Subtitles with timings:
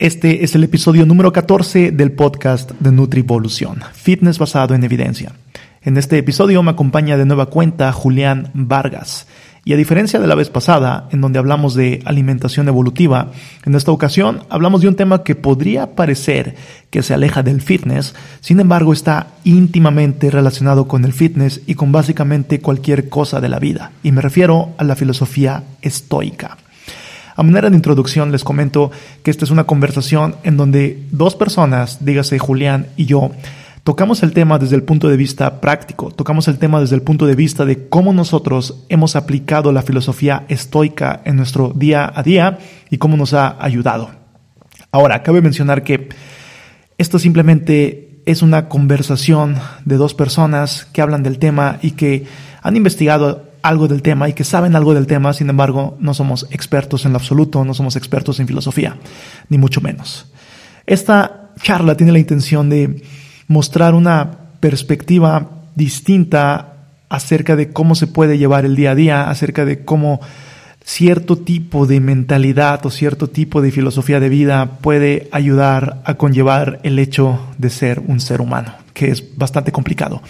[0.00, 5.32] Este es el episodio número 14 del podcast de Nutrivolución, fitness basado en evidencia.
[5.82, 9.26] En este episodio me acompaña de nueva cuenta Julián Vargas.
[9.64, 13.32] Y a diferencia de la vez pasada, en donde hablamos de alimentación evolutiva,
[13.66, 16.54] en esta ocasión hablamos de un tema que podría parecer
[16.90, 21.90] que se aleja del fitness, sin embargo está íntimamente relacionado con el fitness y con
[21.90, 23.90] básicamente cualquier cosa de la vida.
[24.04, 26.56] Y me refiero a la filosofía estoica.
[27.38, 28.90] A manera de introducción les comento
[29.22, 33.30] que esta es una conversación en donde dos personas, dígase Julián y yo,
[33.84, 37.26] tocamos el tema desde el punto de vista práctico, tocamos el tema desde el punto
[37.26, 42.58] de vista de cómo nosotros hemos aplicado la filosofía estoica en nuestro día a día
[42.90, 44.10] y cómo nos ha ayudado.
[44.90, 46.08] Ahora, cabe mencionar que
[46.98, 52.26] esto simplemente es una conversación de dos personas que hablan del tema y que
[52.62, 56.46] han investigado algo del tema y que saben algo del tema, sin embargo, no somos
[56.50, 58.96] expertos en lo absoluto, no somos expertos en filosofía,
[59.48, 60.26] ni mucho menos.
[60.86, 63.02] Esta charla tiene la intención de
[63.46, 66.74] mostrar una perspectiva distinta
[67.08, 70.20] acerca de cómo se puede llevar el día a día, acerca de cómo
[70.82, 76.80] cierto tipo de mentalidad o cierto tipo de filosofía de vida puede ayudar a conllevar
[76.82, 80.22] el hecho de ser un ser humano, que es bastante complicado.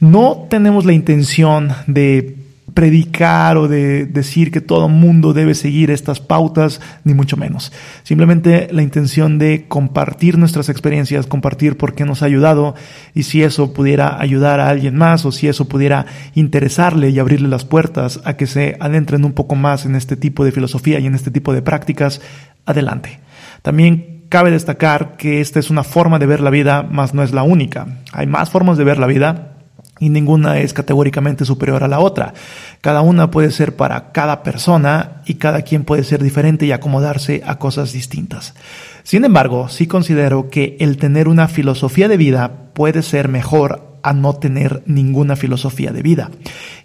[0.00, 6.20] No tenemos la intención de predicar o de decir que todo mundo debe seguir estas
[6.20, 7.72] pautas, ni mucho menos.
[8.02, 12.74] Simplemente la intención de compartir nuestras experiencias, compartir por qué nos ha ayudado
[13.14, 17.48] y si eso pudiera ayudar a alguien más o si eso pudiera interesarle y abrirle
[17.48, 21.06] las puertas a que se adentren un poco más en este tipo de filosofía y
[21.06, 22.20] en este tipo de prácticas,
[22.66, 23.20] adelante.
[23.62, 27.32] También cabe destacar que esta es una forma de ver la vida, más no es
[27.32, 27.86] la única.
[28.12, 29.55] Hay más formas de ver la vida
[29.98, 32.34] y ninguna es categóricamente superior a la otra.
[32.80, 37.42] Cada una puede ser para cada persona y cada quien puede ser diferente y acomodarse
[37.46, 38.54] a cosas distintas.
[39.02, 44.12] Sin embargo, sí considero que el tener una filosofía de vida puede ser mejor a
[44.12, 46.30] no tener ninguna filosofía de vida.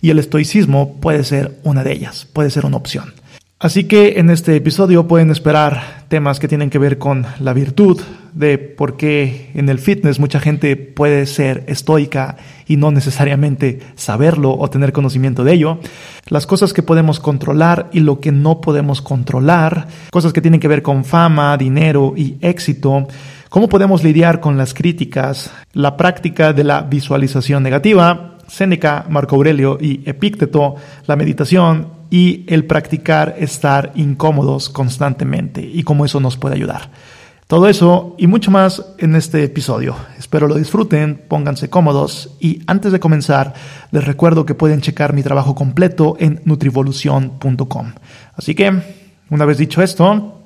[0.01, 3.13] Y el estoicismo puede ser una de ellas, puede ser una opción.
[3.61, 8.01] Así que en este episodio pueden esperar temas que tienen que ver con la virtud,
[8.33, 14.57] de por qué en el fitness mucha gente puede ser estoica y no necesariamente saberlo
[14.57, 15.77] o tener conocimiento de ello,
[16.27, 20.67] las cosas que podemos controlar y lo que no podemos controlar, cosas que tienen que
[20.67, 23.07] ver con fama, dinero y éxito,
[23.49, 29.77] cómo podemos lidiar con las críticas, la práctica de la visualización negativa, Séneca, Marco Aurelio
[29.79, 36.55] y Epícteto, la meditación, y el practicar estar incómodos constantemente y cómo eso nos puede
[36.55, 36.91] ayudar.
[37.47, 39.95] Todo eso y mucho más en este episodio.
[40.19, 43.53] Espero lo disfruten, pónganse cómodos y antes de comenzar
[43.91, 47.93] les recuerdo que pueden checar mi trabajo completo en nutrivolución.com.
[48.35, 48.71] Así que,
[49.29, 50.41] una vez dicho esto,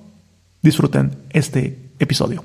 [0.61, 2.43] disfruten este episodio.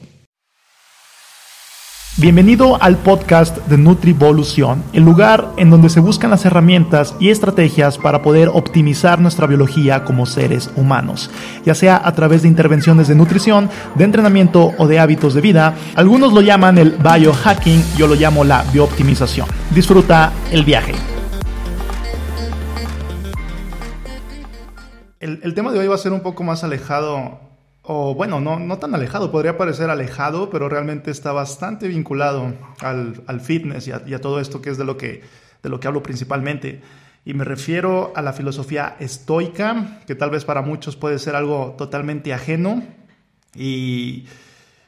[2.16, 7.98] Bienvenido al podcast de Nutrivolución, el lugar en donde se buscan las herramientas y estrategias
[7.98, 11.30] para poder optimizar nuestra biología como seres humanos,
[11.64, 15.76] ya sea a través de intervenciones de nutrición, de entrenamiento o de hábitos de vida.
[15.94, 19.46] Algunos lo llaman el biohacking, yo lo llamo la biooptimización.
[19.72, 20.94] Disfruta el viaje.
[25.20, 27.49] El, el tema de hoy va a ser un poco más alejado
[27.92, 33.24] o bueno, no, no tan alejado, podría parecer alejado, pero realmente está bastante vinculado al,
[33.26, 35.22] al fitness y a, todo esto que es de lo que,
[35.60, 36.82] de lo que hablo principalmente.
[37.24, 41.74] Y me refiero a la filosofía estoica, que tal vez para muchos puede ser algo
[41.76, 42.80] totalmente ajeno
[43.56, 44.28] y,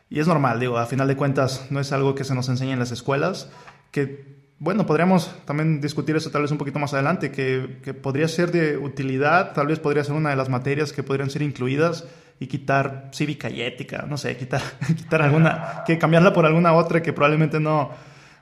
[0.09, 2.75] y es normal, digo, a final de cuentas no es algo que se nos enseña
[2.75, 3.51] en las escuelas,
[3.91, 8.29] que bueno, podríamos también discutir eso tal vez un poquito más adelante, que, que, podría
[8.29, 12.05] ser de utilidad, tal vez podría ser una de las materias que podrían ser incluidas
[12.39, 14.63] y quitar cívica y ética, no sé, quitar,
[14.97, 17.91] quitar alguna, que cambiarla por alguna otra que probablemente no,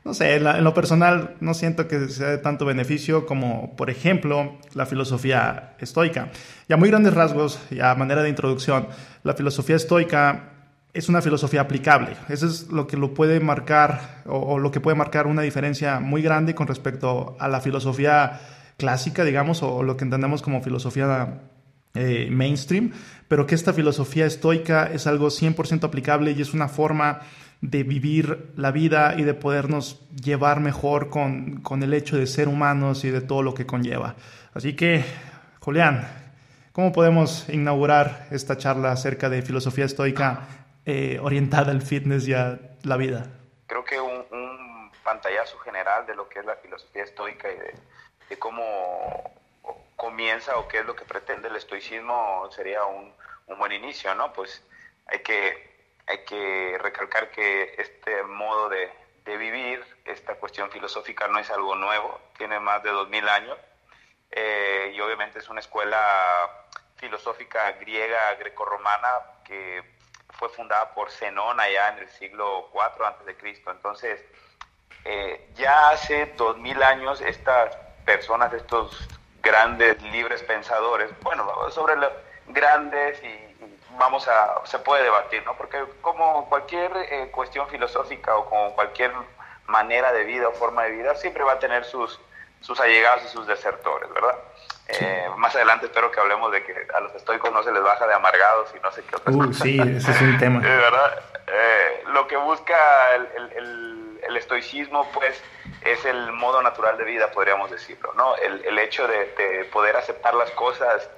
[0.05, 4.59] no sé, en, lo personal no siento que sea de tanto beneficio como, por ejemplo,
[4.75, 6.31] la filosofía estoica.
[6.69, 8.89] Y a muy grandes rasgos, y a manera de introducción,
[9.23, 10.51] la filosofía estoica
[10.93, 12.17] es una filosofía aplicable.
[12.29, 16.23] Eso es lo que lo puede marcar, o, lo que puede marcar una diferencia muy
[16.23, 18.41] grande con respecto a la filosofía
[18.79, 21.41] clásica, digamos, o lo que entendemos como filosofía
[21.95, 22.93] eh, mainstream,
[23.29, 27.21] pero que esta filosofía estoica es algo 100% aplicable y es una forma
[27.61, 32.49] de vivir la vida y de podernos llevar mejor con, con, el hecho de ser
[32.49, 34.17] humanos y de todo lo que conlleva.
[34.55, 35.05] Así que,
[35.61, 36.09] Julián,
[36.73, 40.49] ¿cómo podemos inaugurar esta charla acerca de filosofía estoica
[40.87, 43.27] eh, orientada al fitness y a la vida?
[43.67, 47.75] Creo que un, un, pantallazo general de lo que es la filosofía estoica y de,
[48.29, 48.63] de cómo
[50.21, 53.11] comienza o qué es lo que pretende el estoicismo sería un,
[53.47, 54.31] un buen inicio, ¿no?
[54.35, 54.63] Pues
[55.07, 55.71] hay que
[56.07, 58.93] hay que recalcar que este modo de,
[59.25, 63.59] de vivir, esta cuestión filosófica no es algo nuevo, tiene más de 2000 años
[64.31, 69.09] eh, y obviamente es una escuela filosófica griega grecorromana
[69.43, 69.83] que
[70.35, 73.71] fue fundada por Zenón allá en el siglo IV antes de Cristo.
[73.71, 74.23] Entonces,
[75.07, 77.75] eh, ya hace 2000 años estas
[78.05, 79.09] personas, estos
[79.43, 82.11] grandes libres pensadores, bueno, sobre los
[82.49, 83.51] grandes y,
[83.99, 85.55] vamos a, se puede debatir, ¿no?
[85.57, 89.13] Porque como cualquier eh, cuestión filosófica o como cualquier
[89.67, 92.19] manera de vida o forma de vida, siempre va a tener sus,
[92.61, 94.37] sus allegados y sus desertores, ¿verdad?
[94.89, 98.07] Eh, más adelante espero que hablemos de que a los estoicos no se les baja
[98.07, 100.59] de amargados y no sé qué otras uh, Sí, ese es un tema.
[100.63, 101.23] ¿verdad?
[101.47, 102.77] Eh, lo que busca
[103.15, 105.43] el, el, el, estoicismo, pues,
[105.83, 108.37] es el modo natural de vida, podríamos decirlo, ¿no?
[108.37, 111.09] El, hecho de, de, poder aceptar las cosas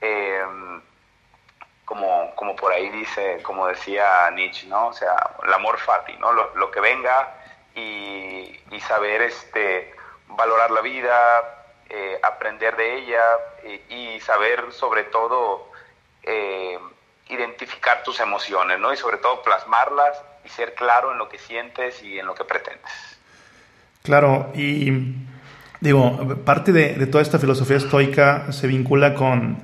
[0.00, 0.42] eh,
[1.84, 4.88] como, como por ahí dice, como decía Nietzsche, ¿no?
[4.88, 6.32] O sea, el amor fati, ¿no?
[6.32, 7.34] Lo, lo que venga
[7.74, 9.94] y, y, saber este,
[10.28, 13.22] valorar la vida, eh, aprender de ella
[13.88, 15.70] y, saber sobre todo
[16.24, 16.78] eh,
[17.28, 18.92] identificar tus emociones, ¿no?
[18.92, 22.44] Y sobre todo plasmarlas y ser claro en lo que sientes y en lo que
[22.44, 23.15] pretendes.
[24.06, 24.90] Claro, y
[25.80, 29.58] digo, parte de, toda esta filosofía estoica se vincula con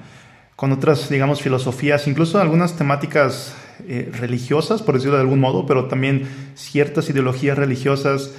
[0.62, 3.52] con otras, digamos, filosofías, incluso algunas temáticas
[3.88, 8.32] eh, religiosas, por decirlo de algún modo, pero también ciertas ideologías religiosas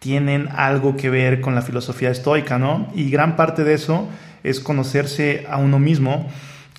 [0.00, 2.90] tienen algo que ver con la filosofía estoica, ¿no?
[2.96, 4.08] Y gran parte de eso
[4.42, 6.28] es conocerse a uno mismo,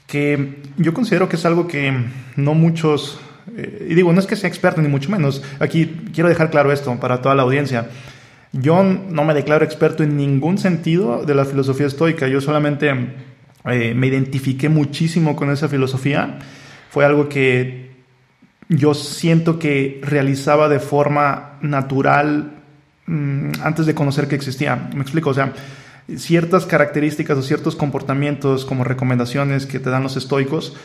[0.08, 1.94] que yo considero que es algo que
[2.36, 3.22] no muchos,
[3.56, 6.70] eh, y digo, no es que sea experto ni mucho menos, aquí quiero dejar claro
[6.70, 7.88] esto para toda la audiencia.
[8.54, 12.90] Yo no me declaro experto en ningún sentido de la filosofía estoica, yo solamente
[13.66, 16.40] eh, me identifiqué muchísimo con esa filosofía.
[16.90, 17.92] Fue algo que
[18.68, 22.52] yo siento que realizaba de forma natural
[23.06, 24.90] mm, antes de conocer que existía.
[24.94, 25.54] Me explico, o sea,
[26.18, 30.76] ciertas características o ciertos comportamientos como recomendaciones que te dan los estoicos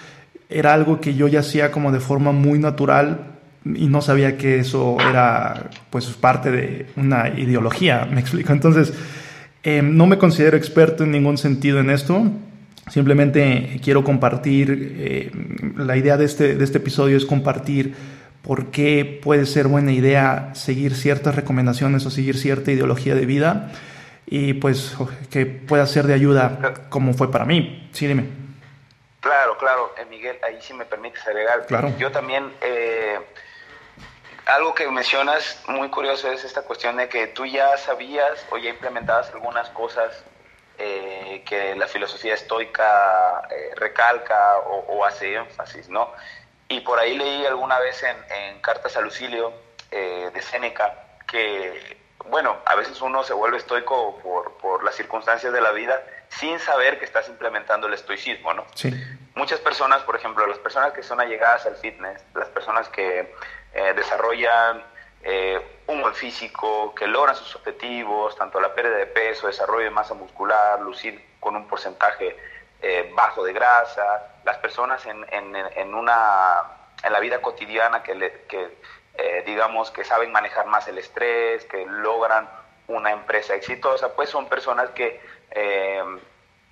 [0.49, 3.36] era algo que yo ya hacía como de forma muy natural
[3.75, 8.53] y no sabía que eso era pues parte de una ideología, me explico.
[8.53, 8.93] Entonces,
[9.63, 12.31] eh, no me considero experto en ningún sentido en esto,
[12.89, 15.31] Simplemente quiero compartir, eh,
[15.77, 17.97] la idea de este, de este episodio es compartir
[18.43, 23.73] por qué puede ser buena idea seguir ciertas recomendaciones o seguir cierta ideología de vida
[24.25, 24.97] y pues
[25.31, 27.91] que pueda ser de ayuda como fue para mí.
[27.93, 28.27] Sí, dime.
[29.19, 31.67] Claro, claro, eh, Miguel, ahí sí me permites agregar.
[31.67, 31.93] Claro.
[31.99, 33.19] Yo también, eh,
[34.47, 38.71] algo que mencionas muy curioso es esta cuestión de que tú ya sabías o ya
[38.71, 40.25] implementabas algunas cosas
[40.79, 46.13] eh, que la filosofía estoica eh, recalca o, hace énfasis, ¿no?
[46.69, 49.53] Y por ahí leí alguna vez en, Cartas a Lucilio
[49.91, 50.95] eh, de Séneca
[51.27, 51.97] que,
[52.27, 56.59] bueno, a veces uno se vuelve estoico por, por, las circunstancias de la vida sin
[56.59, 58.65] saber que estás implementando el estoicismo, ¿no?
[58.75, 58.91] Sí.
[59.35, 63.35] Muchas personas, por ejemplo, las personas que son allegadas al fitness, las personas que
[63.95, 64.83] desarrollan
[65.29, 69.91] eh, un buen físico, que logran sus objetivos, tanto la pérdida de peso, desarrollo de
[69.91, 72.37] masa muscular, lucir con un porcentaje
[72.81, 76.63] eh, bajo de grasa, las personas en, en, una,
[77.03, 78.79] en la vida cotidiana que, que
[79.15, 82.49] eh, digamos, que saben manejar más el estrés, que logran
[82.87, 85.21] una empresa exitosa, pues son personas que,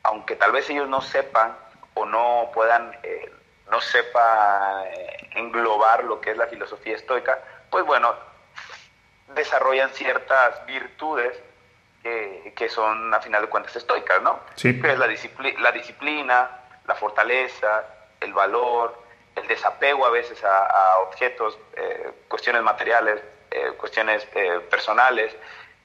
[0.04, 1.56] aunque tal vez ellos no sepan
[1.94, 2.96] o no puedan,
[3.70, 4.84] no sepa
[5.34, 7.38] englobar lo que es la filosofía estoica,
[7.70, 8.14] pues bueno,
[9.34, 11.40] desarrollan ciertas virtudes
[12.02, 14.38] que, son, a final de cuentas, estoicas, ¿no?
[14.56, 14.78] Sí.
[14.78, 16.50] Que es la, la disciplina,
[16.86, 17.84] la fortaleza,
[18.20, 19.02] el valor,
[19.36, 25.34] el desapego a veces a, objetos, eh, cuestiones materiales, eh, cuestiones eh, personales,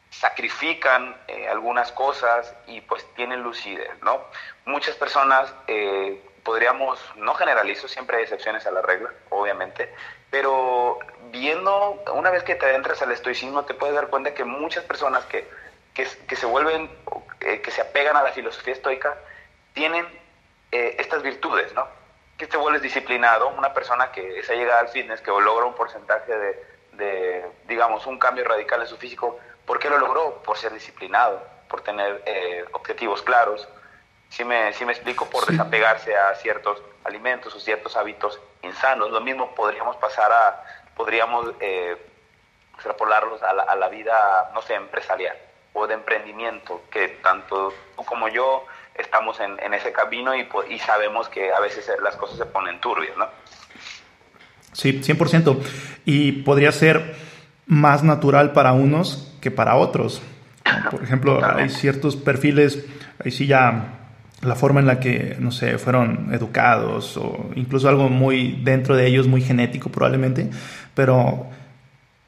[0.10, 1.16] sacrifican
[1.52, 4.26] algunas cosas y pues tienen lucidez, ¿no?
[4.66, 5.54] Muchas personas,
[6.44, 9.94] podríamos, no generalizo, siempre hay excepciones a la regla, obviamente,
[10.30, 11.00] pero
[11.32, 15.26] viendo, una vez que te adentras al estoicismo, te puedes dar cuenta que muchas personas
[15.26, 15.48] que,
[15.94, 16.90] que, se vuelven,
[17.42, 19.18] eh, que se apegan a la filosofía estoica,
[19.74, 20.06] tienen
[20.72, 21.88] eh, estas virtudes, ¿no?
[22.38, 26.38] Que te vuelves disciplinado, una persona que se llega al fitness, que logra un porcentaje
[26.38, 30.42] de, de, digamos, un cambio radical en su físico, ¿por qué lo logró?
[30.44, 33.68] Por ser disciplinado, por tener eh, objetivos claros.
[34.30, 39.12] Si me, si me explico, por desapegarse a ciertos alimentos o ciertos hábitos insanos.
[39.12, 40.64] Lo mismo podríamos pasar a,
[40.96, 41.98] podríamos eh,
[42.76, 45.36] extrapolarlos a la, a la, vida, no sé, empresarial
[45.74, 50.80] o de emprendimiento, que tanto tú como yo estamos en, en ese camino y, y,
[50.80, 53.28] sabemos que a veces las cosas se ponen turbias, ¿no?
[54.74, 55.58] Sí, 100%.
[56.06, 57.16] Y podría ser
[57.66, 60.22] más natural para unos que para otros.
[60.92, 62.86] Por ejemplo, hay ciertos perfiles,
[63.24, 63.99] ahí sí ya
[64.42, 69.08] la forma en la que, no sé, fueron educados o incluso algo muy dentro de
[69.08, 70.50] ellos, muy genético probablemente,
[70.94, 71.48] pero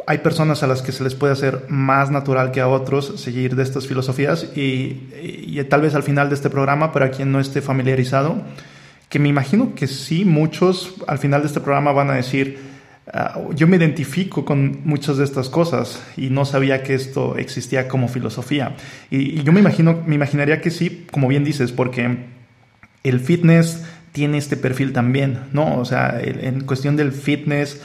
[0.07, 3.55] hay personas a las que se les puede hacer más natural que a otros seguir
[3.55, 7.61] de estas filosofías y, tal vez al final de este programa, para quien no esté
[7.61, 8.41] familiarizado,
[9.09, 12.70] que me imagino que sí, muchos al final de este programa van a decir,
[13.13, 17.87] ah, yo me identifico con muchas de estas cosas y no sabía que esto existía
[17.87, 18.75] como filosofía.
[19.09, 22.17] Y, yo me imagino, me imaginaría que sí, como bien dices, porque
[23.03, 25.79] el fitness tiene este perfil también, ¿no?
[25.79, 27.81] O sea, en cuestión del fitness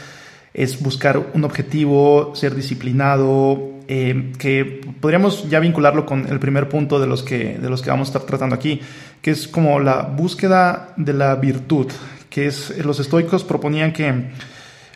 [0.54, 6.98] es buscar un objetivo, ser disciplinado, eh, que podríamos ya vincularlo con el primer punto
[6.98, 8.80] de los, que, de los que vamos a estar tratando aquí,
[9.22, 11.86] que es como la búsqueda de la virtud,
[12.28, 14.30] que es, los estoicos proponían que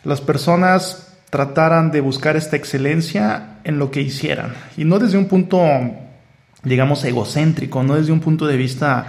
[0.03, 5.25] las personas trataran de buscar esta excelencia en lo que hicieran, y no desde un
[5.27, 5.61] punto,
[6.63, 9.07] digamos, egocéntrico, no desde un punto de vista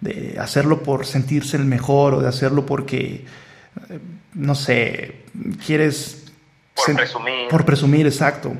[0.00, 3.24] de hacerlo por sentirse el mejor o de hacerlo porque
[4.34, 5.22] no sé,
[5.64, 6.24] quieres...
[6.74, 7.48] Por presumir.
[7.48, 8.52] Por presumir, exacto.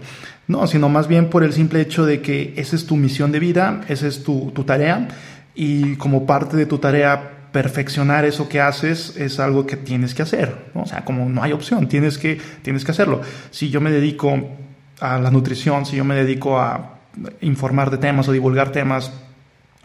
[0.46, 3.40] No, sino más bien por el simple hecho de que esa es tu misión de
[3.40, 5.08] vida, esa es tu, tarea
[5.54, 10.22] y como parte de tu tarea perfeccionar eso que haces es algo que tienes que
[10.22, 10.82] hacer, ¿no?
[10.82, 13.20] o sea, como no hay opción, tienes que, tienes que hacerlo.
[13.52, 14.56] Si yo me dedico
[14.98, 16.98] a la nutrición, si yo me dedico a
[17.42, 19.12] informar de temas o divulgar temas,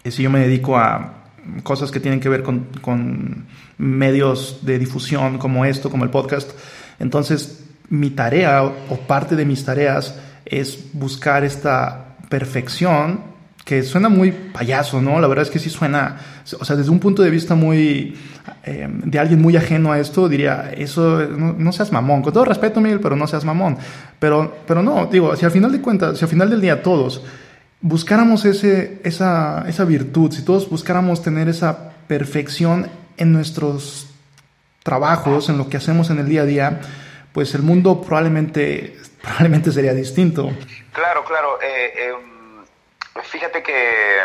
[0.03, 1.13] eh, si yo me dedico a
[1.61, 3.45] cosas que tienen que ver con, con
[3.77, 6.49] medios de difusión como esto, como el podcast.
[6.97, 13.19] Entonces, mi tarea o parte de mis tareas es buscar esta perfección
[13.69, 15.19] que suena muy payaso, ¿no?
[15.19, 16.17] La verdad es que sí suena,
[16.59, 18.17] o sea, desde un punto de vista muy,
[18.63, 22.81] eh, de alguien muy ajeno a esto, diría, eso, no, seas mamón, con todo respeto,
[22.81, 23.77] Miguel, pero no seas mamón.
[24.17, 27.23] Pero, pero no, digo, si al final de cuentas, si al final del día todos
[27.79, 34.09] buscáramos ese, esa, esa virtud, si todos buscáramos tener esa perfección en nuestros
[34.81, 36.79] trabajos, en lo que hacemos en el día a día,
[37.33, 40.49] pues el mundo probablemente, probablemente sería distinto.
[40.91, 41.59] Claro, claro.
[41.61, 42.38] Eh, em,
[43.23, 44.23] fíjate que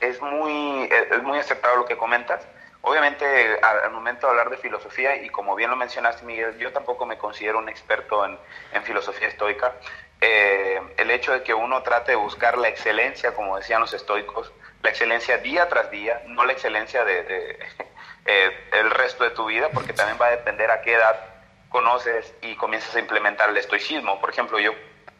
[0.00, 1.38] es muy, es muy
[1.76, 2.46] lo que comentas.
[2.82, 3.24] Obviamente,
[3.62, 7.16] al, momento de hablar de filosofía, y como bien lo mencionaste, Miguel, yo tampoco me
[7.16, 8.36] considero un experto en,
[8.72, 9.74] en filosofía estoica.
[10.20, 14.52] Eh, el hecho de que uno trate de buscar la excelencia, como decían los estoicos,
[14.82, 17.58] la excelencia día tras día, no la excelencia de,
[18.26, 21.18] eh, el resto de tu vida, porque también va a depender a qué edad
[21.68, 24.20] conoces y comienzas a implementar el estoicismo.
[24.20, 24.72] Por ejemplo, yo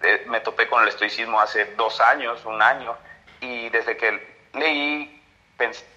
[0.03, 2.97] eh, me topé con el estoicismo hace dos años, un año,
[3.41, 5.19] y desde que leí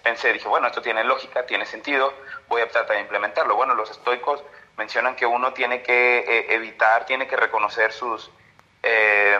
[0.02, 2.12] pensé, dije, bueno, esto tiene lógica, tiene sentido,
[2.48, 3.56] voy a tratar de implementarlo.
[3.56, 4.44] Bueno, los estoicos
[4.76, 8.30] mencionan que uno tiene que evitar, tiene que reconocer sus
[8.82, 9.38] eh,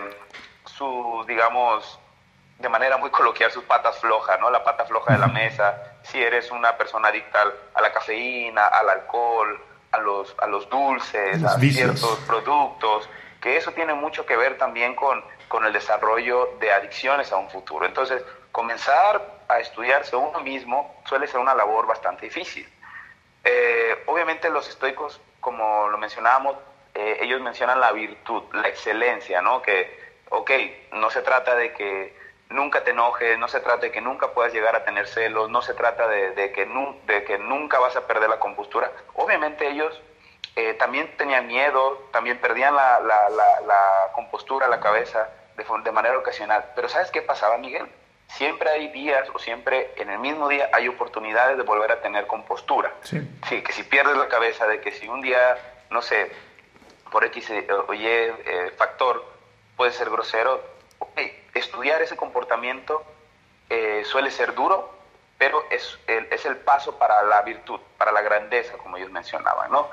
[1.26, 1.98] digamos,
[2.58, 4.50] de manera muy coloquial, sus patas flojas, ¿no?
[4.50, 7.44] La pata floja de la mesa, si eres una persona adicta
[7.74, 9.60] a la cafeína, al alcohol,
[9.92, 13.08] a los, a los dulces, a ciertos productos,
[13.40, 17.50] que eso tiene mucho que ver también con, con el desarrollo de adicciones a un
[17.50, 17.86] futuro.
[17.86, 22.68] Entonces, comenzar a estudiarse uno mismo suele ser una labor bastante difícil.
[23.44, 26.56] Eh, obviamente los estoicos, como lo mencionábamos,
[26.94, 29.62] eh, ellos mencionan la virtud, la excelencia, ¿no?
[29.62, 30.50] Que, ok,
[30.92, 32.16] no se trata de que
[32.48, 35.62] nunca te enojes, no se trata de que nunca puedas llegar a tener celos, no
[35.62, 36.66] se trata de, que,
[37.06, 38.90] de que nunca vas a perder la compostura.
[39.14, 40.00] Obviamente ellos
[40.56, 46.64] eh, también tenían miedo, también perdían la, la, compostura, la cabeza de, de, manera ocasional.
[46.74, 47.86] Pero ¿sabes qué pasaba, Miguel?
[48.28, 52.26] Siempre hay días o siempre en el mismo día hay oportunidades de volver a tener
[52.26, 52.92] compostura.
[53.02, 53.20] Sí.
[53.48, 55.58] sí que si pierdes la cabeza, de que si un día,
[55.90, 56.32] no sé,
[57.12, 59.24] por X eh, o Y eh, factor
[59.76, 60.62] puede ser grosero,
[61.54, 63.04] estudiar ese comportamiento
[63.68, 64.95] eh, suele ser duro,
[65.38, 69.70] pero es el, es el paso para la virtud, para la grandeza, como ellos mencionaban,
[69.70, 69.88] ¿no?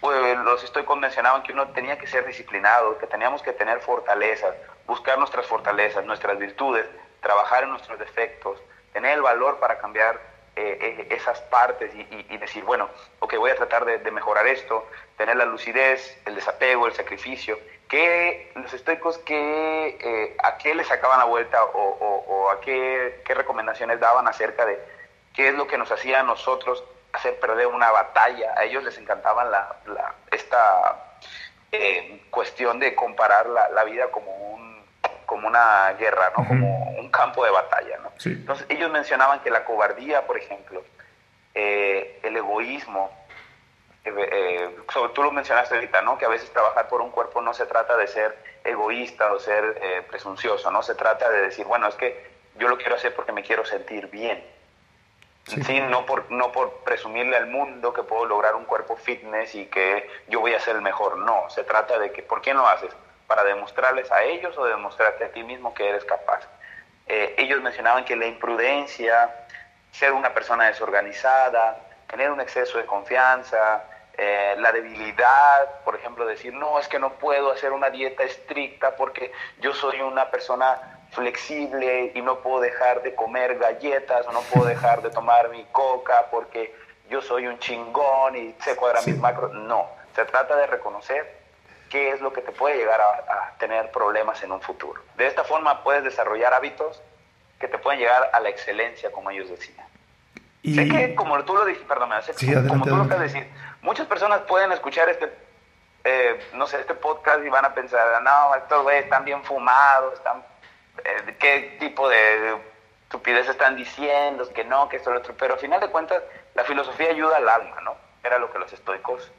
[0.00, 4.54] Pues, los estoy mencionaban que uno tenía que ser disciplinado, que teníamos que tener fortalezas,
[4.86, 6.86] buscar nuestras fortalezas, nuestras virtudes,
[7.20, 8.60] trabajar en nuestros defectos,
[8.92, 10.20] tener el valor para cambiar
[10.54, 12.88] eh, eh, esas partes y, decir, bueno,
[13.18, 14.86] ok, voy a tratar de, mejorar esto,
[15.18, 20.86] tener la lucidez, el desapego, el sacrificio, que los estoicos, que, eh, ¿a qué les
[20.86, 24.78] sacaban la vuelta o, a qué, recomendaciones daban acerca de
[25.34, 28.54] qué es lo que nos hacía a nosotros hacer perder una batalla?
[28.56, 31.02] A ellos les encantaba la, esta
[32.30, 34.66] cuestión de comparar la, la vida como un
[35.26, 36.46] como una guerra, ¿no?
[36.46, 38.12] Como un campo de batalla, ¿no?
[38.24, 40.82] Entonces ellos mencionaban que la cobardía, por ejemplo,
[41.54, 43.10] eh, el egoísmo,
[44.06, 44.76] eh,
[45.14, 46.18] tú lo mencionaste ahorita, ¿no?
[46.18, 49.78] Que a veces trabajar por un cuerpo no se trata de ser egoísta o ser
[49.80, 50.82] eh, presuncioso, ¿no?
[50.82, 54.08] Se trata de decir, bueno, es que yo lo quiero hacer porque me quiero sentir
[54.08, 54.44] bien.
[55.46, 55.80] Sí.
[55.80, 60.10] no, por, no por presumirle al mundo que puedo lograr un cuerpo fitness y que
[60.26, 61.18] yo voy a ser el mejor.
[61.18, 62.90] No, se trata de que, ¿por qué lo haces?
[63.28, 66.48] ¿Para demostrarles a ellos o demostrarte a ti mismo que eres capaz?
[67.06, 69.46] Eh, ellos mencionaban que la imprudencia,
[69.92, 73.84] ser una persona desorganizada, tener un exceso de confianza,
[74.18, 78.96] eh, la debilidad, por ejemplo, decir, no, es que no puedo hacer una dieta estricta
[78.96, 84.40] porque yo soy una persona flexible y no puedo dejar de comer galletas o no
[84.40, 86.74] puedo dejar de tomar mi coca porque
[87.10, 89.52] yo soy un chingón y sé cuadrar mis macros.
[89.52, 91.36] No, se trata de reconocer
[91.90, 95.00] qué es lo que te puede llegar a, tener problemas en un futuro.
[95.16, 97.00] De esta forma puedes desarrollar hábitos
[97.58, 99.86] que te pueden llegar a la excelencia, como ellos decían.
[100.62, 102.10] Sé que, como tú lo dijiste, perdón,
[102.68, 103.52] como, tú lo acabas de decir,
[103.86, 105.32] muchas personas pueden escuchar este,
[106.02, 110.14] eh, no sé, este podcast y van a pensar, no, estos güeyes están bien fumados,
[110.14, 110.44] están,
[111.04, 112.56] eh, ¿qué tipo de
[113.04, 114.46] estupidez están diciendo?
[114.52, 115.34] Que no, que esto, lo otro.
[115.38, 116.20] Pero al final de cuentas,
[116.54, 117.96] la filosofía ayuda al alma, ¿no?
[118.24, 119.30] Era lo que los estoicos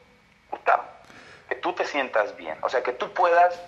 [0.50, 0.86] gustaban.
[1.50, 3.62] Que tú te sientas bien, o sea, que tú puedas,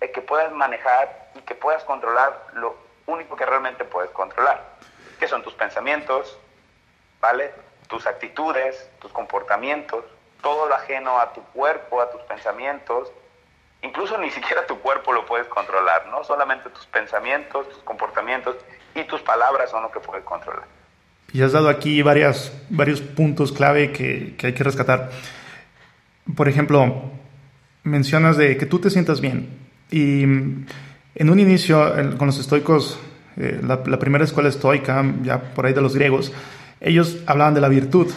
[0.00, 4.64] eh, que puedas manejar y que puedas controlar lo único que realmente puedes controlar,
[5.20, 6.38] que son tus pensamientos,
[7.20, 7.52] ¿vale?
[7.88, 10.04] Tus actitudes, tus comportamientos,
[10.42, 13.10] todo lo ajeno a tu cuerpo, a tus pensamientos,
[13.82, 16.24] incluso ni siquiera tu cuerpo lo puedes controlar, ¿no?
[16.24, 18.56] Solamente tus pensamientos, tus comportamientos
[18.94, 20.64] y tus palabras son lo que puedes controlar.
[21.32, 25.10] Y has dado aquí varias, varios puntos clave que, que hay que rescatar.
[26.36, 27.10] Por ejemplo,
[27.82, 29.58] mencionas de que tú te sientas bien.
[29.90, 32.98] Y en un inicio, con los estoicos,
[33.36, 36.32] eh, la, la, primera escuela estoica, ya por ahí de los griegos,
[36.80, 38.08] ellos hablaban de la virtud,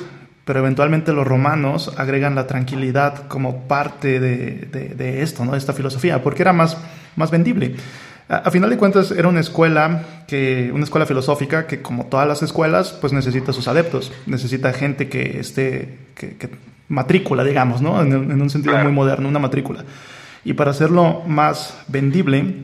[0.46, 5.52] pero eventualmente los romanos agregan la tranquilidad como parte de, esto, ¿no?
[5.52, 6.78] de esta filosofía, porque era más,
[7.16, 7.76] más vendible.
[8.28, 12.44] A, final de cuentas era una escuela que una escuela filosófica que como todas las
[12.44, 16.50] escuelas pues necesita sus adeptos, necesita gente que esté que,
[16.88, 18.02] matrícula, digamos, ¿no?
[18.02, 19.84] En, en, un sentido muy moderno, una matrícula.
[20.44, 22.56] Y para hacerlo más vendible,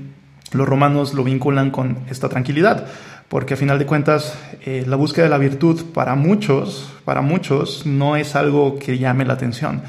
[0.54, 2.88] los romanos lo vinculan con esta tranquilidad
[3.30, 7.86] porque a final de cuentas eh, la búsqueda de la virtud para muchos, para muchos
[7.86, 9.82] no es algo que llame la atención.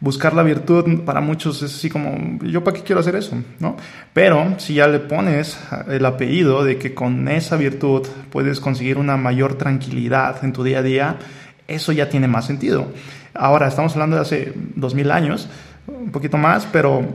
[0.00, 3.36] Buscar la virtud para muchos es así como, ¿yo para qué quiero hacer eso?
[3.60, 3.76] ¿No?
[4.12, 5.56] Pero si ya le pones
[5.88, 10.80] el apellido de que con esa virtud puedes conseguir una mayor tranquilidad en tu día
[10.80, 11.16] a día,
[11.68, 12.88] eso ya tiene más sentido.
[13.32, 15.48] Ahora, estamos hablando de hace dos mil años,
[15.86, 17.06] un poquito más, pero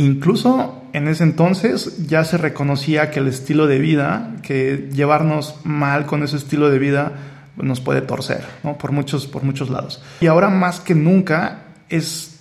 [0.00, 6.06] Incluso en ese entonces ya se reconocía que el estilo de vida, que llevarnos mal
[6.06, 7.12] con ese estilo de vida
[7.56, 8.42] nos puede torcer.
[8.80, 10.02] Por muchos, por muchos lados.
[10.22, 12.40] Y ahora más que nunca es,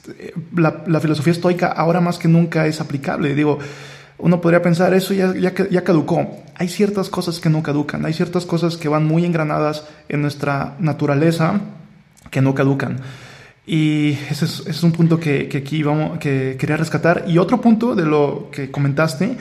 [0.56, 3.36] la, filosofía estoica ahora más que nunca es aplicable.
[3.36, 3.60] Digo,
[4.20, 6.42] uno podría pensar, eso ya, ya, ya caducó.
[6.56, 10.78] Hay ciertas cosas que no caducan, hay ciertas cosas que van muy engranadas en nuestra
[10.80, 11.60] naturaleza
[12.32, 13.02] que no caducan.
[13.72, 17.26] Y ese es, un punto que, aquí vamos, que quería rescatar.
[17.28, 19.38] Y otro punto de lo que comentaste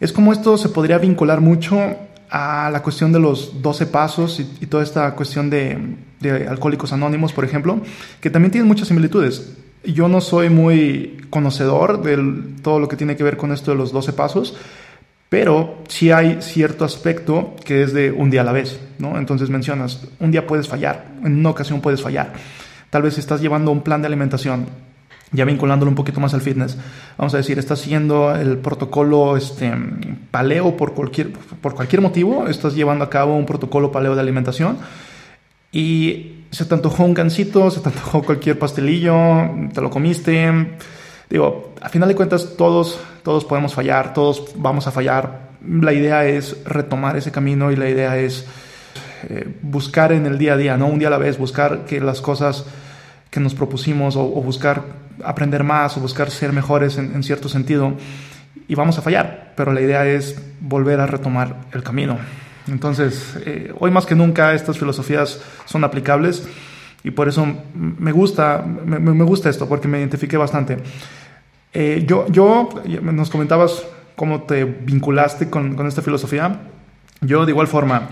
[0.00, 1.78] es cómo esto se podría vincular mucho
[2.30, 5.78] a la cuestión de los 12 pasos y, toda esta cuestión de,
[6.48, 7.80] alcohólicos anónimos, por ejemplo,
[8.20, 9.52] que también tienen muchas similitudes.
[9.84, 12.18] Yo no soy muy conocedor de
[12.62, 14.56] todo lo que tiene que ver con esto de los 12 pasos,
[15.28, 19.16] pero sí hay cierto aspecto que es de un día a la vez, ¿no?
[19.16, 22.32] Entonces mencionas, un día puedes fallar, en una ocasión puedes fallar.
[22.90, 24.66] Tal vez estás llevando un plan de alimentación,
[25.32, 26.76] ya vinculándolo un poquito más al fitness,
[27.16, 29.72] vamos a decir, estás siguiendo el protocolo este,
[30.30, 34.78] paleo por cualquier, por cualquier motivo, estás llevando a cabo un protocolo paleo de alimentación
[35.72, 39.14] y se te antojó un gansito, se te antojó cualquier pastelillo,
[39.72, 40.76] te lo comiste.
[41.28, 45.50] Digo, a final de cuentas todos, todos podemos fallar, todos vamos a fallar.
[45.64, 48.46] La idea es retomar ese camino y la idea es
[49.28, 52.00] eh, buscar en el día a día, no un día a la vez, buscar que
[52.00, 52.64] las cosas
[53.30, 54.82] que nos propusimos o, buscar
[55.24, 57.94] aprender más o buscar ser mejores en, cierto sentido
[58.66, 62.18] y vamos a fallar, pero la idea es volver a retomar el camino.
[62.68, 66.46] Entonces, eh, hoy más que nunca estas filosofías son aplicables
[67.02, 70.78] y por eso me gusta, me, gusta esto, porque me identifiqué bastante.
[71.72, 72.68] Eh, yo, yo,
[73.02, 73.84] nos comentabas
[74.16, 76.60] cómo te vinculaste con, con esta filosofía.
[77.22, 78.08] Yo de igual forma,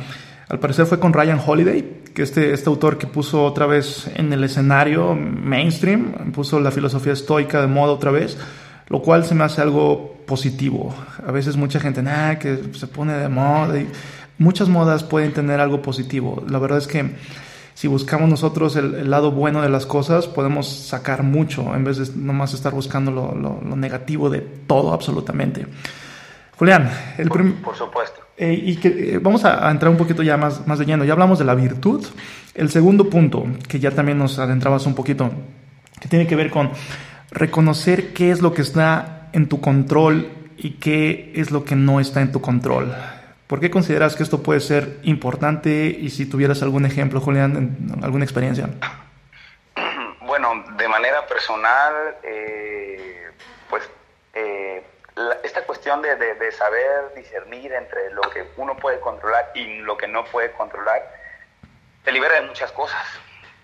[0.49, 4.33] al parecer fue con Ryan Holiday, que este, este autor que puso otra vez en
[4.33, 8.39] el escenario mainstream, puso la filosofía estoica de moda otra vez,
[8.89, 10.95] lo cual se me hace algo positivo.
[11.27, 13.79] A veces mucha gente, nada, que se pone de moda.
[13.79, 13.89] Y
[14.39, 16.43] muchas modas pueden tener algo positivo.
[16.49, 17.11] La verdad es que
[17.75, 22.21] si buscamos nosotros el, lado bueno de las cosas, podemos sacar mucho en vez de
[22.21, 25.67] nomás estar buscando lo, lo, negativo de todo absolutamente.
[26.57, 28.18] Julián, el por, supuesto.
[28.41, 31.05] Eh, y que, eh, vamos a, entrar un poquito ya más, más de lleno.
[31.05, 32.07] Ya hablamos de la virtud.
[32.55, 35.31] El segundo punto, que ya también nos adentrabas un poquito,
[36.01, 36.71] que tiene que ver con
[37.33, 41.99] reconocer qué es lo que está en tu control y qué es lo que no
[41.99, 42.95] está en tu control.
[43.49, 48.25] ¿Por qué consideras que esto puede ser importante y si tuvieras algún ejemplo, Julián, alguna
[48.25, 48.69] experiencia?
[50.21, 53.31] Bueno, de manera personal, eh,
[53.69, 53.83] pues
[55.19, 60.07] eh, esta cuestión de, saber discernir entre lo que uno puede controlar y lo que
[60.07, 61.03] no puede controlar,
[62.05, 63.05] te libera de muchas cosas.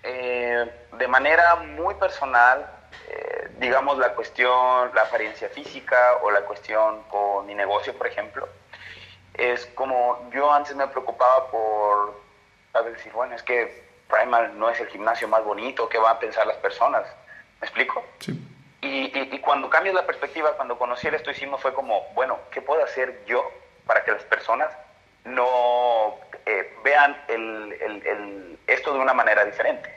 [0.03, 2.71] Eh, de manera muy personal,
[3.59, 8.49] digamos la cuestión, la apariencia física o la cuestión con mi negocio, por ejemplo,
[9.35, 12.21] es como yo antes me preocupaba por
[12.73, 16.19] saber decir, bueno, es que Primal no es el gimnasio más bonito, ¿qué van a
[16.19, 17.07] pensar las personas?
[17.61, 18.05] ¿Me explico?
[18.19, 18.39] Sí.
[18.87, 23.25] Y, cuando cambias la perspectiva, cuando conocí el estoicismo, fue como, bueno, ¿qué puedo hacer
[23.25, 23.51] yo
[23.87, 24.71] para que las personas
[25.25, 27.17] no eh, vean
[28.67, 29.91] esto de una manera diferente?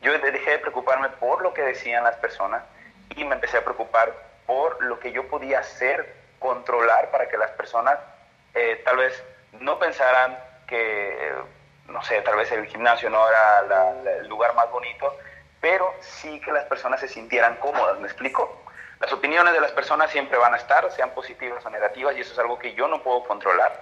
[0.00, 2.62] Yo dejé de preocuparme por lo que decían las personas
[3.14, 4.14] y me empecé a preocupar
[4.46, 7.98] por lo que yo podía hacer, controlar para que las personas
[8.54, 9.22] eh, tal vez
[9.60, 11.34] no pensaran que,
[11.86, 15.14] no sé, tal vez el gimnasio no era el lugar más bonito,
[15.62, 18.64] pero sí que las personas se sintieran cómodas, ¿me explico?
[18.98, 22.32] Las opiniones de las personas siempre van a estar, sean positivas o negativas, y eso
[22.32, 23.72] es algo que yo no puedo controlar,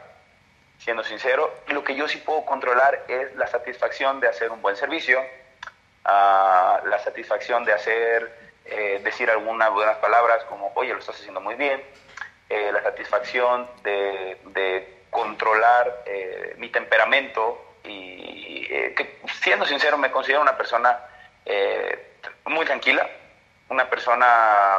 [0.79, 1.51] siendo sincero.
[1.69, 5.25] Y lo que yo sí puedo controlar es la satisfacción de hacer un buen servicio,
[6.05, 8.31] ah, la satisfacción de hacer,
[8.67, 11.83] eh, decir algunas buenas palabras como, oye, lo estás haciendo muy bien,
[12.51, 20.57] eh, la satisfacción de, controlar eh, mi temperamento y que, siendo sincero, me considero una
[20.57, 21.10] persona
[22.47, 23.09] muy tranquila,
[23.69, 24.77] una persona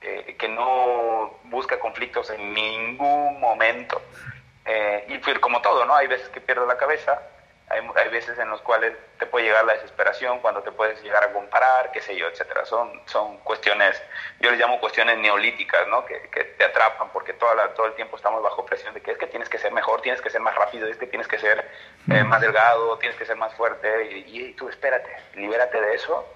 [0.00, 4.02] que no busca conflictos en ningún momento.
[5.08, 5.94] y como todo, ¿no?
[5.94, 7.20] Hay veces que pierdo la cabeza,
[7.74, 11.24] hay, hay, veces en los cuales te puede llegar la desesperación, cuando te puedes llegar
[11.24, 12.64] a comparar, qué sé yo, etcétera.
[12.64, 14.00] Son, son cuestiones,
[14.40, 16.04] yo les llamo cuestiones neolíticas, ¿no?
[16.04, 19.10] Que, que te atrapan porque toda la, todo el tiempo estamos bajo presión de que
[19.10, 21.38] es que tienes que ser mejor, tienes que ser más rápido, es que tienes que
[21.38, 21.68] ser
[22.10, 24.12] eh, más delgado, tienes que ser más fuerte.
[24.12, 26.26] Y, y, tú espérate, libérate de eso,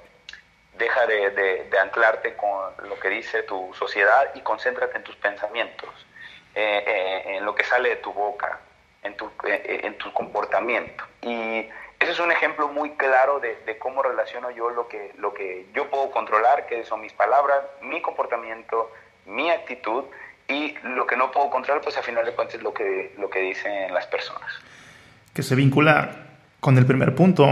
[0.74, 5.90] deja de, de, anclarte con lo que dice tu sociedad y concéntrate en tus pensamientos,
[6.54, 8.60] eh, eh, en lo que sale de tu boca
[9.02, 11.04] en tu, eh, eh, en tu comportamiento.
[11.22, 11.66] Y
[12.00, 15.88] ese es un ejemplo muy claro de, cómo relaciono yo lo que, lo que yo
[15.90, 18.90] puedo controlar, que son mis palabras, mi comportamiento,
[19.26, 20.04] mi actitud,
[20.48, 23.28] y lo que no puedo controlar, pues a final de cuentas es lo que, lo
[23.28, 24.50] que dicen las personas.
[25.34, 26.28] Que se vincula
[26.60, 27.46] con el primer punto.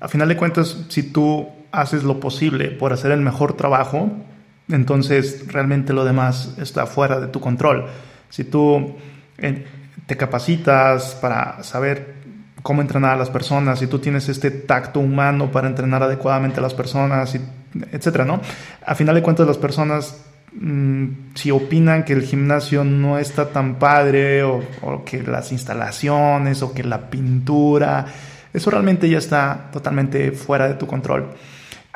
[0.00, 4.10] A final de cuentas, si tú haces lo posible por hacer el mejor trabajo,
[4.70, 7.88] entonces realmente lo demás está fuera de tu control.
[8.30, 8.96] Si tú
[10.10, 12.14] te capacitas para saber
[12.62, 16.62] cómo entrenar a las personas, si tú tienes este tacto humano para entrenar adecuadamente a
[16.64, 17.40] las personas, y,
[17.92, 18.40] etcétera, ¿no?
[18.84, 20.20] A final de cuentas, las personas,
[20.52, 21.04] mm,
[21.36, 24.64] si opinan que el gimnasio no está tan padre, o,
[25.06, 28.04] que las instalaciones, o que la pintura,
[28.52, 31.28] eso realmente ya está totalmente fuera de tu control.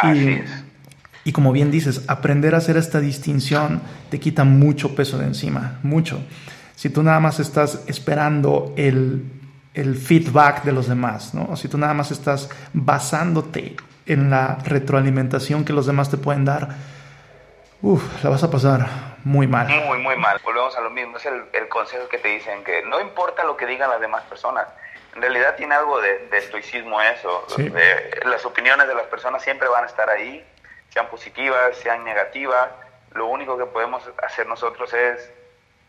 [0.04, 0.38] y,
[1.26, 5.80] Y como bien dices, aprender a hacer esta distinción te quita mucho peso de encima,
[5.82, 6.20] mucho
[6.76, 9.30] si tú nada más estás esperando el,
[9.74, 11.48] feedback de los demás, ¿no?
[11.50, 16.44] O si tú nada más estás basándote en la retroalimentación que los demás te pueden
[16.44, 16.68] dar,
[17.82, 18.86] uff, la vas a pasar
[19.24, 19.68] muy mal.
[19.86, 20.40] Muy, muy mal.
[20.44, 21.16] Volvemos a lo mismo.
[21.16, 24.68] Es el, consejo que te dicen que no importa lo que digan las demás personas.
[25.16, 27.46] En realidad tiene algo de, estoicismo eso.
[27.58, 30.44] Eh, las opiniones de las personas siempre van a estar ahí,
[30.90, 32.68] sean positivas, sean negativas.
[33.12, 35.30] Lo único que podemos hacer nosotros es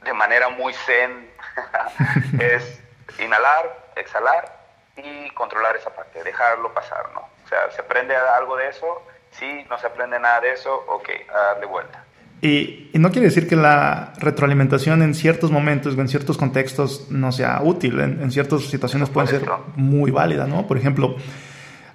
[0.05, 1.29] de manera muy zen
[2.39, 2.81] es
[3.19, 4.55] inhalar, exhalar
[4.95, 7.21] y controlar esa parte, dejarlo pasar, ¿no?
[7.43, 8.85] O sea, ¿se aprende algo de eso?
[9.31, 12.03] Sí, no se aprende nada de eso, ok, a darle vuelta.
[12.41, 17.31] Y, no quiere decir que la retroalimentación en ciertos momentos o en ciertos contextos no
[17.31, 19.43] sea útil, en, en ciertas situaciones puede ser
[19.75, 20.67] muy válida, ¿no?
[20.67, 21.15] Por ejemplo,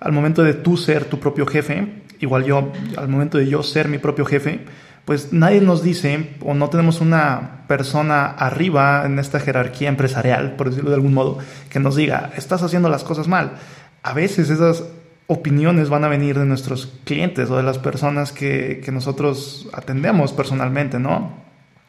[0.01, 3.89] al momento de tú ser tu propio jefe, igual yo, al momento de yo ser
[3.89, 4.61] mi propio jefe,
[5.05, 10.71] pues nadie nos dice o no tenemos una persona arriba en esta jerarquía empresarial, por
[10.71, 11.39] decirlo de algún modo,
[11.71, 13.59] que nos diga, estás haciendo las cosas mal.
[14.03, 14.85] A veces esas
[15.27, 20.99] opiniones van a venir de nuestros clientes o de las personas que, nosotros atendemos personalmente,
[20.99, 21.33] ¿no?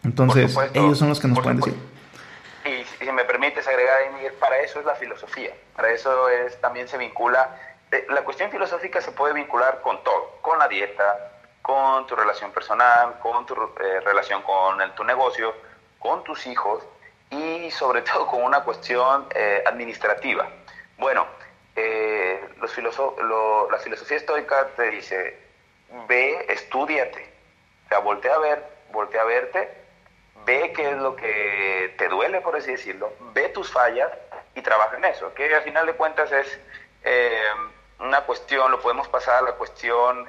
[0.03, 1.75] Entonces, ellos son los que nos pueden decir.
[2.65, 6.87] Y si me permites agregar, Miguel, para eso es la filosofía, para eso es, también
[6.87, 7.49] se vincula
[7.91, 11.30] eh, la cuestión filosófica se puede vincular con todo, con la dieta,
[11.61, 15.53] con tu relación personal, con tu eh, relación con tu negocio,
[15.99, 16.83] con tus hijos
[17.29, 20.47] y sobre todo con una cuestión eh, administrativa.
[20.97, 21.25] Bueno,
[22.57, 22.77] los
[23.71, 25.39] la filosofía estoica te dice,
[26.07, 27.33] ve, estudiate,
[27.85, 29.69] o sea, voltea a ver, voltea a verte,
[30.45, 34.11] ve qué es lo que te duele, por así decirlo, ve tus fallas
[34.53, 36.59] y trabaja en eso, que al final de cuentas es
[37.99, 40.27] una cuestión, lo podemos pasar a la cuestión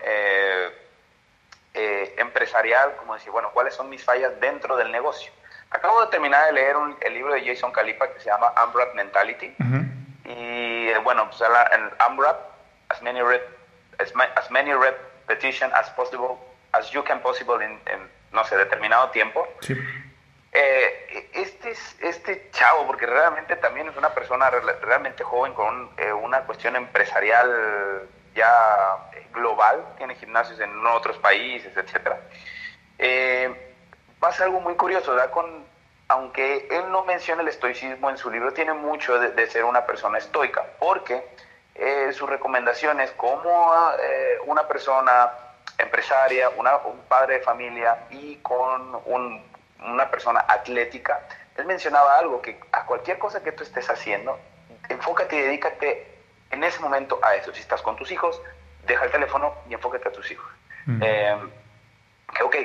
[1.75, 5.33] eh, empresarial, como decir, bueno, ¿cuáles son mis fallas dentro del negocio?
[5.71, 9.55] Acabo de terminar de leer el libro de Jason Calipa que se llama Ambrap Mentality.
[10.25, 12.37] Y eh, bueno, pues en Ambrap,
[12.91, 13.21] as many,
[13.99, 16.39] as, many repetition as possible,
[16.73, 17.81] as you can possible en,
[18.33, 19.49] no sé, determinado tiempo.
[19.61, 19.75] Sí.
[20.53, 26.43] Eh, este, este chavo, porque realmente también es una persona realmente joven con eh, una
[26.43, 32.17] cuestión empresarial ya global, tiene gimnasios en otros países, etc.
[32.99, 33.75] Eh,
[34.19, 35.31] pasa algo muy curioso, ¿verdad?
[35.31, 35.65] Con,
[36.09, 40.19] aunque él no menciona el estoicismo en su libro, tiene mucho de, ser una persona
[40.19, 41.27] estoica, porque
[41.75, 43.73] eh, sus recomendaciones como
[44.47, 45.31] una persona
[45.79, 49.53] empresaria, una, un padre de familia y con un
[49.85, 51.21] una persona atlética,
[51.57, 54.39] él mencionaba algo, que a cualquier cosa que tú estés haciendo,
[54.89, 56.12] enfócate y dedícate
[56.53, 57.53] en ese momento a eso.
[57.53, 58.41] Si estás con tus hijos,
[58.87, 60.51] deja el teléfono y enfócate a tus hijos.
[60.87, 61.03] Mm.
[61.03, 61.39] Eh,
[62.35, 62.57] que, ok,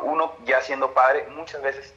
[0.00, 1.94] uno ya siendo padre, muchas veces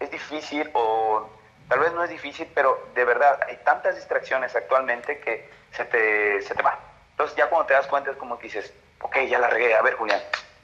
[0.00, 1.28] es difícil o
[1.68, 6.42] tal vez no es difícil, pero de verdad hay tantas distracciones actualmente que se te,
[6.42, 6.78] se te va.
[7.10, 9.82] Entonces ya cuando te das cuenta es como que dices, ok, ya la regué, a
[9.82, 10.20] ver Julián,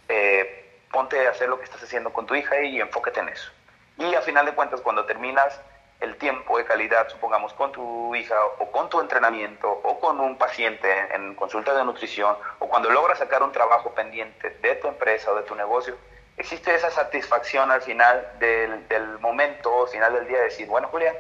[0.08, 3.50] eh, ponte a hacer lo que estás haciendo con tu hija y enfóquete en eso.
[3.98, 5.60] Y a final de cuentas, cuando terminas
[6.00, 9.68] el tiempo de calidad, supongamos con tu hija o con tu entrenamiento
[10.00, 14.74] con un paciente en, consulta de nutrición o cuando logras sacar un trabajo pendiente de
[14.76, 15.96] tu empresa o de tu negocio,
[16.36, 20.88] existe esa satisfacción al final del, del momento, al final del día, de decir, bueno,
[20.88, 21.14] Julián,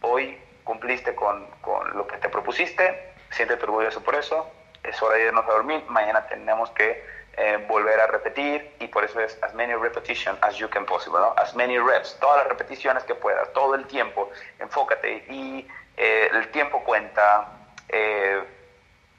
[0.00, 4.50] hoy cumpliste con, con lo que te propusiste, siéntete orgulloso por eso,
[4.82, 7.04] es hora de irnos a dormir, mañana tenemos que
[7.38, 11.20] eh, volver a repetir y por eso es as many repetitions as you can possible,
[11.20, 11.34] ¿no?
[11.36, 16.50] As many reps, todas las repeticiones que puedas, todo el tiempo, enfócate y eh, el
[16.50, 17.46] tiempo cuenta,
[17.88, 18.42] eh,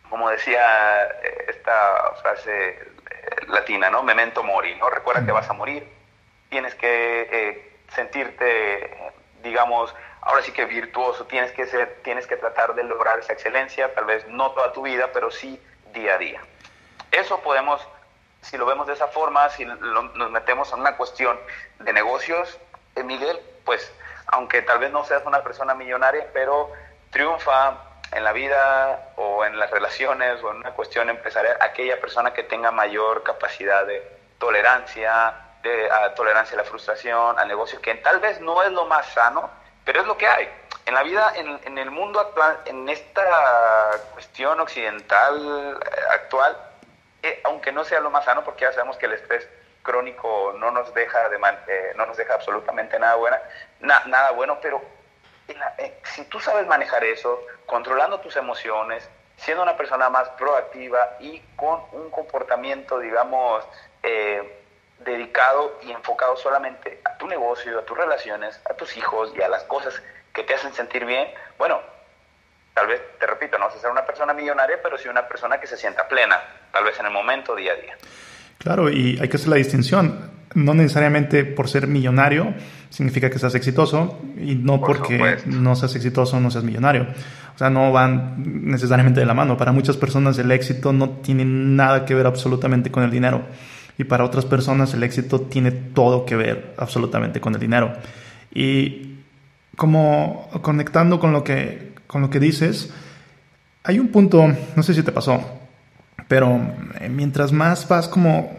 [0.09, 1.07] como decía
[1.47, 2.79] esta frase
[3.47, 4.03] latina, ¿no?
[4.03, 4.89] Memento mori, ¿no?
[4.89, 5.87] Recuerda que vas a morir,
[6.49, 12.83] tienes que sentirte, digamos, ahora sí que virtuoso, tienes que ser, tienes que tratar de
[12.83, 15.61] lograr esa excelencia, tal vez no toda tu vida, pero sí
[15.93, 16.41] día a día.
[17.11, 17.85] Eso podemos
[18.41, 21.37] si lo vemos de esa forma, si nos metemos en una cuestión
[21.79, 22.57] de negocios,
[22.95, 23.91] eh, Miguel, pues
[24.27, 26.71] aunque tal vez no seas una persona millonaria, pero
[27.11, 27.77] triunfa
[28.17, 32.43] en la vida o en las relaciones o en una cuestión empresarial aquella persona que
[32.43, 34.01] tenga mayor capacidad de
[34.39, 39.05] tolerancia, de tolerancia a la frustración, al negocio, que tal vez no es lo más
[39.13, 39.49] sano,
[39.85, 40.49] pero es lo que hay.
[40.85, 46.57] En la vida, en, en el mundo actual, en esta cuestión occidental eh, actual,
[47.21, 49.47] eh, aunque no sea lo más sano, porque ya sabemos que el estrés
[49.83, 53.39] crónico no nos deja, de eh, no nos deja absolutamente nada, buena,
[53.79, 54.81] nada bueno, pero
[55.47, 59.07] eh, si tú sabes manejar eso, controlando tus emociones,
[59.37, 63.63] siendo una persona más proactiva y con un comportamiento, digamos,
[64.99, 69.49] dedicado y enfocado solamente a tu negocio, a tus relaciones, a tus hijos y a
[69.49, 70.01] las cosas
[70.33, 71.81] que te hacen sentir bien, bueno,
[72.77, 75.59] Tal vez, te repito, no vas a ser una persona millonaria, pero sí una persona
[75.59, 76.39] que se sienta plena,
[76.71, 77.97] tal vez en el momento, día a día.
[78.59, 80.29] Claro, y hay que hacer la distinción.
[80.53, 82.53] No necesariamente por ser millonario
[82.89, 87.07] significa que seas exitoso y no porque no seas exitoso no seas millonario.
[87.55, 89.57] O sea, no van necesariamente de la mano.
[89.57, 93.41] Para muchas personas el éxito no tiene nada que ver absolutamente con el dinero.
[93.97, 97.93] Y para otras personas el éxito tiene todo que ver absolutamente con el dinero.
[98.53, 99.15] Y
[99.75, 102.91] como conectando con lo que con lo que dices,
[103.83, 105.41] hay un punto, no sé si te pasó,
[106.27, 106.59] pero
[107.09, 108.51] mientras más vas como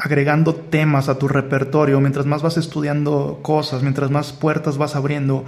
[0.00, 5.44] agregando temas a tu repertorio, mientras más vas estudiando cosas, mientras más puertas vas abriendo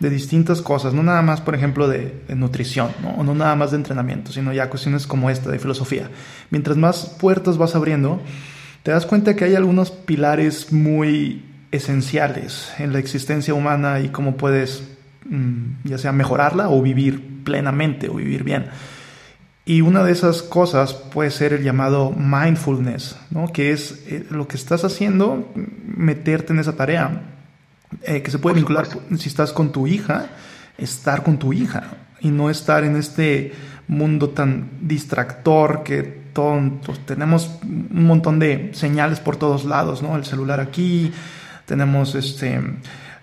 [0.00, 3.22] de distintas cosas, no nada más, por ejemplo, de, nutrición, ¿no?
[3.22, 6.10] no nada más de entrenamiento, sino ya cuestiones como esta de filosofía.
[6.50, 8.20] Mientras más puertas vas abriendo,
[8.82, 14.36] te das cuenta que hay algunos pilares muy esenciales en la existencia humana y cómo
[14.36, 14.82] puedes
[15.26, 18.66] Mm, ya sea mejorarla o vivir plenamente o vivir bien.
[19.66, 23.50] Y una de esas cosas puede ser el llamado mindfulness, ¿no?
[23.50, 25.50] que es eh, lo que estás haciendo,
[25.86, 27.22] meterte en esa tarea,
[28.02, 30.26] eh, que se puede vincular si estás con tu hija,
[30.76, 31.84] estar con tu hija
[32.20, 33.52] y no estar en este
[33.88, 40.16] mundo tan distractor que todo, pues, tenemos un montón de señales por todos lados, ¿no?
[40.16, 41.12] El celular aquí,
[41.66, 42.60] tenemos este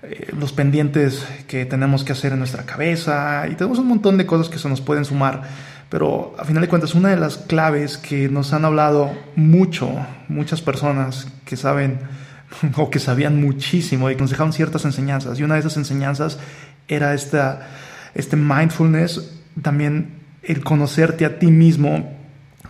[0.04, 4.26] eh, los pendientes que tenemos que hacer en nuestra cabeza y tenemos un montón de
[4.26, 5.44] cosas que se nos pueden sumar.
[5.92, 9.92] Pero a final de cuentas, una de las claves que nos han hablado mucho,
[10.30, 12.00] muchas personas que saben
[12.78, 16.40] o que sabían muchísimo y que nos dejaron ciertas enseñanzas, y una de esas enseñanzas
[16.88, 17.68] era esta,
[18.16, 22.18] este mindfulness, también el conocerte a ti mismo,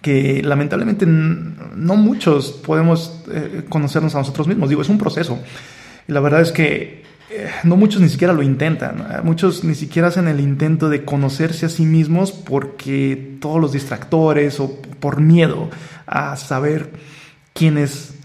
[0.01, 4.67] que lamentablemente no muchos podemos eh, conocernos a nosotros mismos.
[4.67, 5.37] Digo, es un proceso.
[6.07, 9.05] Y la verdad es que eh, no muchos ni siquiera lo intentan.
[9.23, 14.59] Muchos ni siquiera hacen el intento de conocerse a sí mismos porque todos los distractores
[14.59, 15.69] o por miedo
[16.05, 16.91] a saber
[17.53, 18.15] quién es,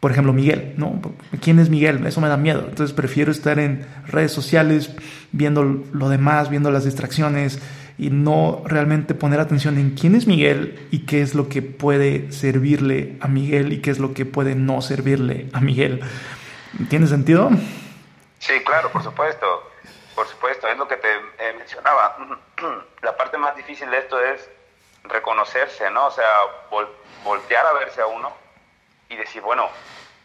[0.00, 0.98] por ejemplo, Miguel, ¿no?
[1.42, 2.06] ¿Quién es Miguel?
[2.06, 2.64] Eso me da miedo.
[2.66, 4.92] Entonces prefiero estar en redes sociales
[5.32, 7.58] viendo lo demás, viendo las distracciones
[7.98, 12.32] y no realmente poner atención en quién es Miguel y qué es lo que puede
[12.32, 16.00] servirle a Miguel y qué es lo que puede no servirle a Miguel.
[16.88, 17.50] ¿Tiene sentido?
[18.44, 19.70] Sí, claro, por supuesto.
[20.14, 22.14] Por supuesto, es lo que te eh, mencionaba.
[23.00, 24.50] La parte más difícil de esto es
[25.04, 26.08] reconocerse, ¿no?
[26.08, 26.28] O sea,
[27.24, 28.36] voltear a verse a uno
[29.08, 29.70] y decir, bueno,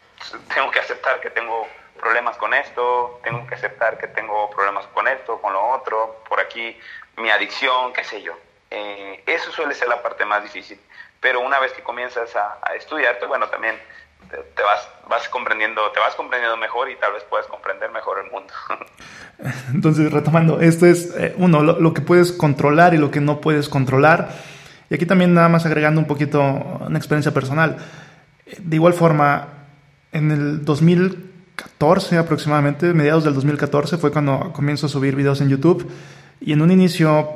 [0.54, 1.66] tengo que aceptar que tengo
[1.98, 6.40] problemas con esto, tengo que aceptar que tengo problemas con esto, con lo otro, por
[6.40, 6.78] aquí
[7.16, 8.36] mi adicción, qué sé yo.
[8.70, 10.78] Eh, eso suele ser la parte más difícil.
[11.20, 13.80] Pero una vez que comienzas a, a estudiarte, bueno, también
[14.28, 18.30] te, vas, vas comprendiendo, te vas comprendiendo mejor y tal vez puedes comprender mejor el
[18.30, 18.52] mundo.
[19.74, 23.68] Entonces, retomando, esto es eh, uno, lo, que puedes controlar y lo que no puedes
[23.68, 24.30] controlar.
[24.88, 27.78] Y aquí también nada más agregando un poquito una experiencia personal.
[28.58, 29.48] De igual forma,
[30.12, 35.90] en el 2014 aproximadamente, mediados del 2014, fue cuando comienzo a subir videos en YouTube.
[36.40, 37.28] Y en un inicio,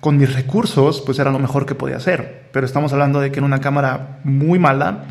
[0.00, 2.48] con mis recursos, pues era lo mejor que podía hacer.
[2.52, 5.06] Pero estamos hablando de que era una cámara muy mala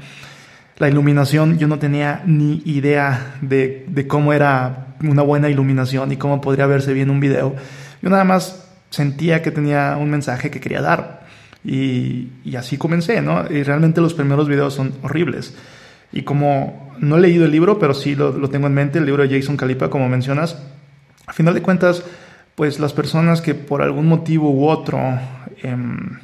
[0.80, 6.40] la iluminación, yo no tenía ni idea de, cómo era una buena iluminación y cómo
[6.40, 7.54] podría verse bien un video.
[8.02, 11.28] Yo nada más sentía que tenía un mensaje que quería dar.
[11.66, 13.46] Y, así comencé, ¿no?
[13.52, 15.54] Y realmente los primeros videos son horribles.
[16.14, 19.28] Y como no he leído el libro, pero sí lo, tengo en mente, el libro
[19.28, 20.64] de Jason Calipa, como mencionas,
[21.28, 22.04] a final de cuentas,
[22.56, 24.98] pues las personas que por algún motivo u otro,
[25.62, 26.20] em,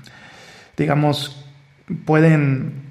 [0.78, 1.46] digamos,
[2.06, 2.86] pueden...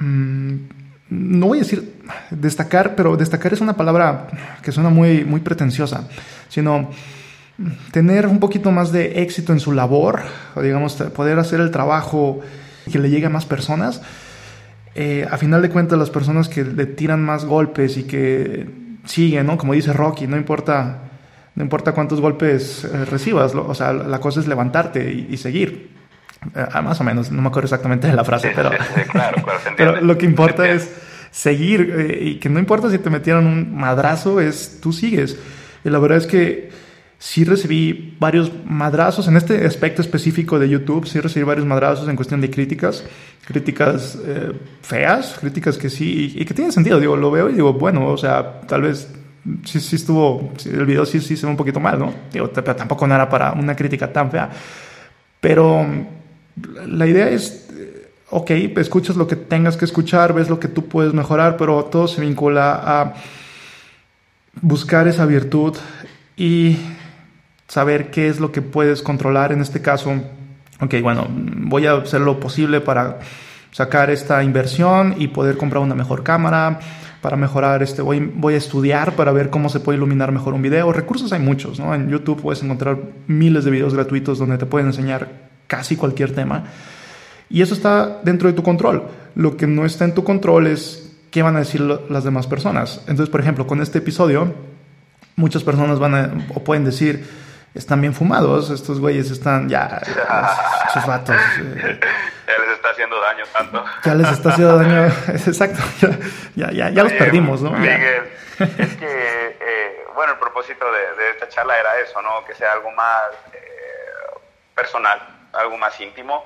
[0.00, 1.94] Mm, no voy a decir
[2.30, 4.28] destacar, pero destacar es una palabra
[4.62, 6.08] que suena muy, muy pretenciosa,
[6.48, 6.90] sino
[7.92, 10.22] tener un poquito más de éxito en su labor,
[10.54, 12.40] o digamos, poder hacer el trabajo
[12.90, 14.02] que le llegue a más personas.
[14.94, 18.66] Eh, a final de cuentas, las personas que le tiran más golpes y que
[19.04, 19.58] siguen, ¿no?
[19.58, 21.02] Como dice Rocky, no importa,
[21.54, 26.03] no importa cuántos golpes eh, recibas, o sea, la cosa es levantarte y seguir.
[26.54, 28.70] Ah, más o menos, no me acuerdo exactamente de la frase, pero,
[29.76, 30.90] pero lo que importa es
[31.30, 35.36] seguir eh, y que no importa si te metieron un madrazo, es tú sigues.
[35.84, 36.70] Y la verdad es que
[37.18, 42.16] sí recibí varios madrazos en este aspecto específico de YouTube, sí recibí varios madrazos en
[42.16, 43.04] cuestión de críticas,
[43.46, 44.52] críticas eh,
[44.82, 48.16] feas, críticas que sí, y, que tienen sentido, digo, lo veo y digo, bueno, o
[48.16, 49.12] sea, tal vez
[49.64, 52.14] sí, sí estuvo, el video sí, sí se ve un poquito mal, ¿no?
[52.32, 54.50] Digo, tampoco no era para una crítica tan fea.
[55.40, 55.86] Pero
[56.56, 57.68] la idea es,
[58.30, 62.08] ok, escuchas lo que tengas que escuchar, ves lo que tú puedes mejorar, pero todo
[62.08, 63.14] se vincula a
[64.60, 65.76] buscar esa virtud
[66.36, 66.76] y
[67.68, 69.52] saber qué es lo que puedes controlar.
[69.52, 70.12] En este caso,
[70.80, 73.18] ok, bueno, voy a hacer lo posible para
[73.70, 76.78] sacar esta inversión y poder comprar una mejor cámara,
[77.20, 80.62] para mejorar este, voy, voy a estudiar para ver cómo se puede iluminar mejor un
[80.62, 80.92] video.
[80.92, 81.94] Recursos hay muchos, ¿no?
[81.94, 86.64] En YouTube puedes encontrar miles de videos gratuitos donde te pueden enseñar casi cualquier tema.
[87.48, 89.04] Y eso está dentro de tu control.
[89.34, 93.00] Lo que no está en tu control es qué van a decir las demás personas.
[93.08, 94.54] Entonces, por ejemplo, con este episodio,
[95.36, 97.28] muchas personas van a, o pueden decir,
[97.74, 100.00] están bien fumados, estos güeyes están ya,
[100.90, 101.36] esos vatos.
[101.58, 102.00] Eh,
[102.46, 103.84] ya les está haciendo daño tanto.
[104.04, 105.82] Ya les está haciendo daño, exacto,
[106.54, 107.72] ya, ya, ya, los perdimos, ¿no?
[107.72, 108.24] Miguel,
[108.58, 112.44] es que, eh, bueno, el propósito de, esta charla era eso, ¿no?
[112.46, 114.38] Que sea algo más eh,
[114.74, 116.44] personal algo más íntimo.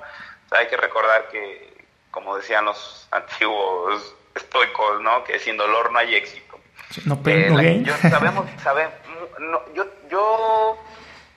[0.50, 5.24] hay que recordar que, como decían los antiguos estoicos, ¿no?
[5.24, 6.58] que sin dolor no hay éxito.
[7.04, 8.46] No, pero, eh, yo, sabemos,
[9.74, 10.78] yo, yo,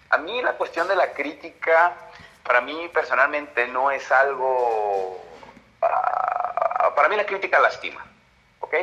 [0.09, 1.93] a mí la cuestión de la crítica,
[2.43, 5.21] para mí personalmente no es algo,
[5.81, 8.05] ah, para mí la crítica lastima,
[8.59, 8.75] ¿ok?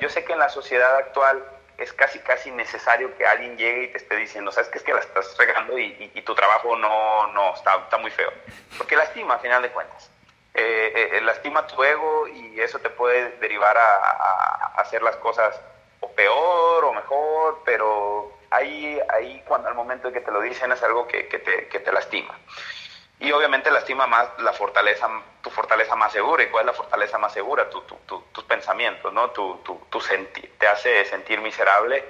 [0.00, 1.44] yo sé que en la sociedad actual
[1.82, 4.94] es casi, casi necesario que alguien llegue y te esté diciendo, sabes que es que
[4.94, 5.92] la estás regando y,
[6.24, 8.30] tu trabajo no, no está, está, muy feo.
[8.78, 10.10] Porque lastima, a final de cuentas.
[10.54, 15.58] Eh, eh, eh, lastima tu ego y eso te puede derivar a, hacer las cosas
[16.00, 20.70] o peor o mejor, pero ahí, ahí cuando al momento de que te lo dicen
[20.72, 22.38] es algo que, que, te, que te lastima.
[23.22, 25.08] Y obviamente lastima más la fortaleza,
[25.42, 26.42] tu fortaleza más segura.
[26.42, 27.70] ¿Y cuál es la fortaleza más segura?
[27.70, 29.30] Tu, tu, tus pensamientos, ¿no?
[29.30, 29.60] Tu,
[30.58, 32.04] te hace sentir miserable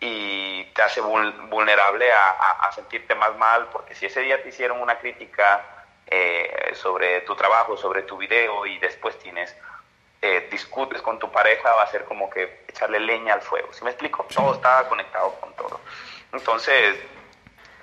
[0.00, 4.80] y te hace vulnerable a, a, sentirte más mal, porque si ese día te hicieron
[4.80, 5.64] una crítica
[6.08, 9.56] eh, sobre tu trabajo, sobre tu video y después tienes,
[10.20, 13.72] eh, discutes con tu pareja, va a ser como que echarle leña al fuego.
[13.72, 14.26] ¿Sí me explico?
[14.34, 15.80] Todo está conectado con todo.
[16.32, 16.96] Entonces,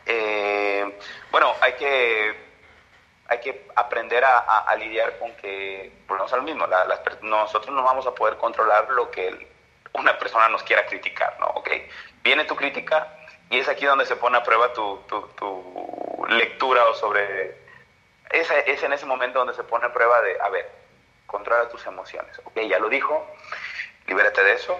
[0.05, 0.99] eh,
[1.31, 2.44] bueno, hay que
[3.27, 6.67] hay que aprender a, lidiar con que, volvemos al mismo,
[7.21, 9.47] nosotros no vamos a poder controlar lo que
[9.93, 11.47] una persona nos quiera criticar, ¿no?
[11.47, 11.69] Ok,
[12.23, 13.17] viene tu crítica
[13.49, 17.63] y es aquí donde se pone a prueba tu, tu, lectura o sobre...
[18.31, 20.69] Es, es en ese momento donde se pone a prueba de, a ver,
[21.25, 22.39] controla tus emociones.
[22.43, 23.25] Ok, ya lo dijo,
[24.07, 24.79] libérate de eso,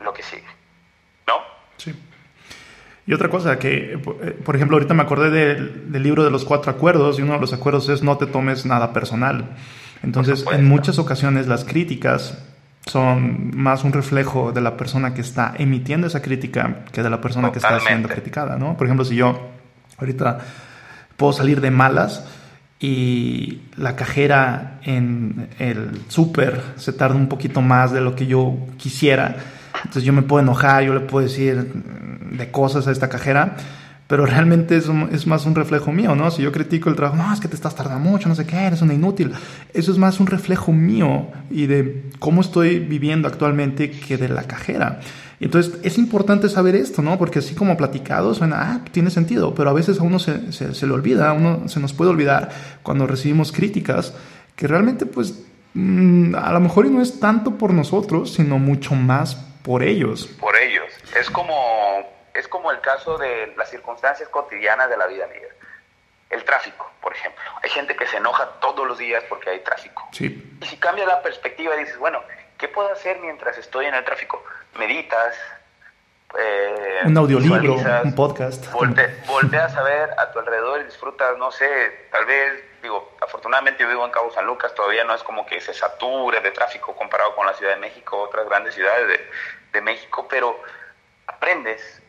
[0.00, 0.48] lo que sigue,
[1.26, 1.44] ¿no?
[1.76, 1.92] Sí.
[3.06, 6.70] Y otra cosa que, eh, por ejemplo, ahorita me acordé del, libro de los cuatro
[6.70, 9.56] acuerdos y uno de los acuerdos es no te tomes nada personal.
[10.02, 12.38] Entonces, en muchas ocasiones las críticas
[12.86, 17.20] son más un reflejo de la persona que está emitiendo esa crítica que de la
[17.20, 18.76] persona que está siendo criticada, ¿no?
[18.76, 19.50] Por ejemplo, si yo
[19.98, 20.38] ahorita
[21.16, 22.26] puedo salir de malas
[22.80, 28.54] y la cajera en el súper se tarda un poquito más de lo que yo
[28.76, 29.36] quisiera,
[29.84, 31.72] entonces yo me puedo enojar, yo le puedo decir
[32.32, 33.56] de cosas a esta cajera,
[34.06, 36.30] pero realmente es, es, más un reflejo mío, ¿no?
[36.30, 38.56] Si yo critico el trabajo, no, es que te estás tardando mucho, no sé qué,
[38.56, 39.32] eres una inútil.
[39.72, 44.42] Eso es más un reflejo mío y de cómo estoy viviendo actualmente que de la
[44.42, 45.00] cajera.
[45.40, 47.18] Entonces es importante saber esto, ¿no?
[47.18, 50.86] Porque así como platicado suena, ah, tiene sentido, pero a veces a uno se, se,
[50.86, 52.50] le olvida, a uno se nos puede olvidar
[52.82, 54.14] cuando recibimos críticas
[54.54, 55.42] que realmente pues
[55.74, 60.26] mm, a lo mejor no es tanto por nosotros, sino mucho más por ellos.
[60.38, 60.92] Por ellos.
[61.16, 65.48] Es como, es como el caso de las circunstancias cotidianas de la vida mía.
[66.28, 67.42] El tráfico, por ejemplo.
[67.62, 70.06] Hay gente que se enoja todos los días porque hay tráfico.
[70.12, 70.58] Sí.
[70.60, 72.22] Y si cambia la perspectiva y dices, bueno,
[72.58, 74.44] ¿qué puedo hacer mientras estoy en el tráfico?
[74.78, 75.34] Meditas.
[76.38, 78.70] Eh, un audiolibro, un podcast.
[79.26, 83.88] volteas a ver a tu alrededor y disfrutas, no sé, tal vez digo, afortunadamente yo
[83.88, 87.34] vivo en Cabo San Lucas, todavía no es como que se sature de tráfico comparado
[87.34, 89.30] con la Ciudad de México, otras grandes ciudades de,
[89.74, 90.58] de México, pero
[91.26, 92.02] aprendes,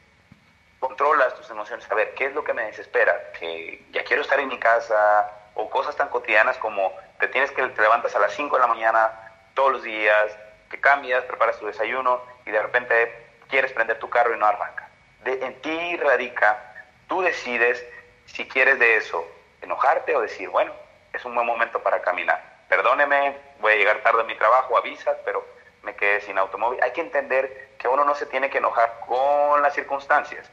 [0.80, 3.32] controlas tus emociones, a ver, ¿qué es lo que me desespera?
[3.38, 7.64] Que ya quiero estar en mi casa, o cosas tan cotidianas como te tienes que
[7.68, 9.12] te levantas a las 5 de la mañana
[9.54, 10.38] todos los días,
[10.70, 14.90] que cambias, preparas tu desayuno y de repente quieres prender tu carro y no arranca.
[15.24, 17.84] De, en ti radica, tú decides
[18.26, 19.26] si quieres de eso
[19.62, 20.74] enojarte o decir, bueno,
[21.14, 22.44] es un buen momento para caminar.
[22.68, 25.46] Perdóneme, voy a llegar tarde a mi trabajo, avisas, pero
[25.86, 26.80] me quedé sin automóvil.
[26.84, 30.50] Hay que entender que uno no se tiene que enojar con las circunstancias.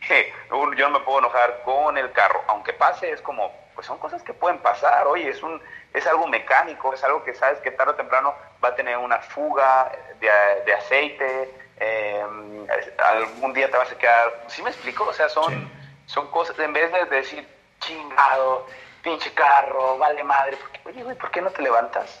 [0.50, 4.22] Yo no me puedo enojar con el carro, aunque pase, es como, pues son cosas
[4.22, 5.60] que pueden pasar, oye, es, un,
[5.92, 9.18] es algo mecánico, es algo que sabes que tarde o temprano va a tener una
[9.18, 12.66] fuga de, aceite, em,
[12.98, 15.04] algún día te vas a quedar, ¿sí me explico?
[15.04, 15.70] O sea, son,
[16.06, 17.46] son cosas, en vez de decir,
[17.80, 18.66] chingado,
[19.02, 20.56] pinche carro, vale madre.
[20.56, 22.20] Porque, oye, güey, ¿por qué no te levantas?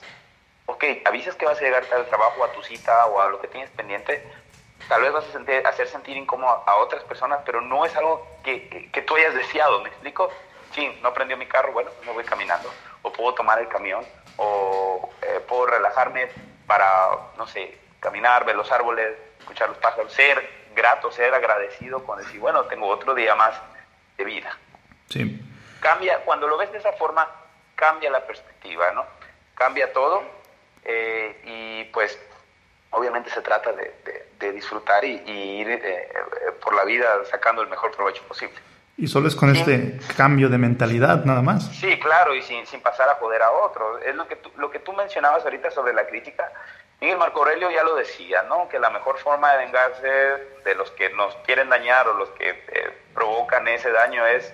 [0.70, 3.48] Ok, avisas que vas a llegar al trabajo, a tu cita o a lo que
[3.48, 4.22] tienes pendiente.
[4.86, 8.26] Tal vez vas a sentir, hacer sentir incómodo a otras personas, pero no es algo
[8.44, 10.30] que, que, tú hayas deseado, ¿me explico?
[10.72, 12.70] Sí, no prendió mi carro, bueno, me voy caminando.
[13.00, 14.04] O puedo tomar el camión,
[14.36, 16.28] o eh, puedo relajarme
[16.66, 22.18] para, no sé, caminar, ver los árboles, escuchar los pájaros, ser grato, ser agradecido con
[22.18, 23.58] decir, bueno, tengo otro día más
[24.18, 24.54] de vida.
[25.08, 25.42] Sí.
[25.80, 27.26] Cambia, cuando lo ves de esa forma,
[27.74, 29.06] cambia la perspectiva, ¿no?
[29.54, 30.36] Cambia todo
[30.84, 32.18] eh, y pues
[32.90, 36.08] obviamente se trata de, disfrutar y, ir eh,
[36.62, 38.56] por la vida sacando el mejor provecho posible.
[38.96, 41.66] Y solo es con este cambio de mentalidad, nada más.
[41.66, 43.98] Sí, claro, y sin, sin pasar a joder a otro.
[44.00, 46.50] Es lo que, tú, lo que tú mencionabas ahorita sobre la crítica.
[47.00, 48.68] Miguel Marco Aurelio ya lo decía, ¿no?
[48.68, 50.08] Que la mejor forma de vengarse
[50.64, 54.52] de los que nos quieren dañar o los que eh, provocan ese daño es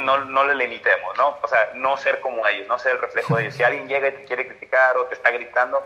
[0.00, 1.38] no, no le limitemos, ¿no?
[1.42, 3.54] O sea, no ser como ellos, no ser el reflejo de ellos.
[3.54, 5.84] Si alguien llega y te quiere criticar o te está gritando,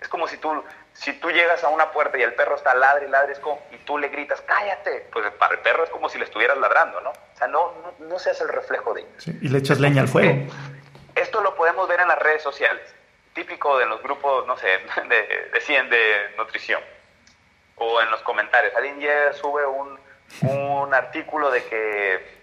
[0.00, 3.06] es como si tú, si tú llegas a una puerta y el perro está ladre
[3.06, 3.34] y ladre
[3.72, 7.00] y tú le gritas, cállate, pues para el perro es como si le estuvieras ladrando,
[7.00, 7.10] ¿no?
[7.10, 9.26] O sea, no, no, seas el reflejo de ellos.
[9.26, 10.52] y le echas leña al fuego.
[11.14, 12.82] Esto lo podemos ver en las redes sociales,
[13.34, 14.66] típico de los grupos, no sé,
[15.08, 16.80] de, de, de nutrición.
[17.76, 18.74] o en los comentarios.
[18.76, 19.98] Alguien ya sube un,
[20.42, 22.37] un artículo de que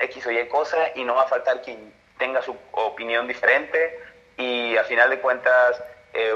[0.00, 3.98] X o Y cosa y no va a faltar quien tenga su opinión diferente
[4.36, 5.82] y al final de cuentas
[6.12, 6.32] eh,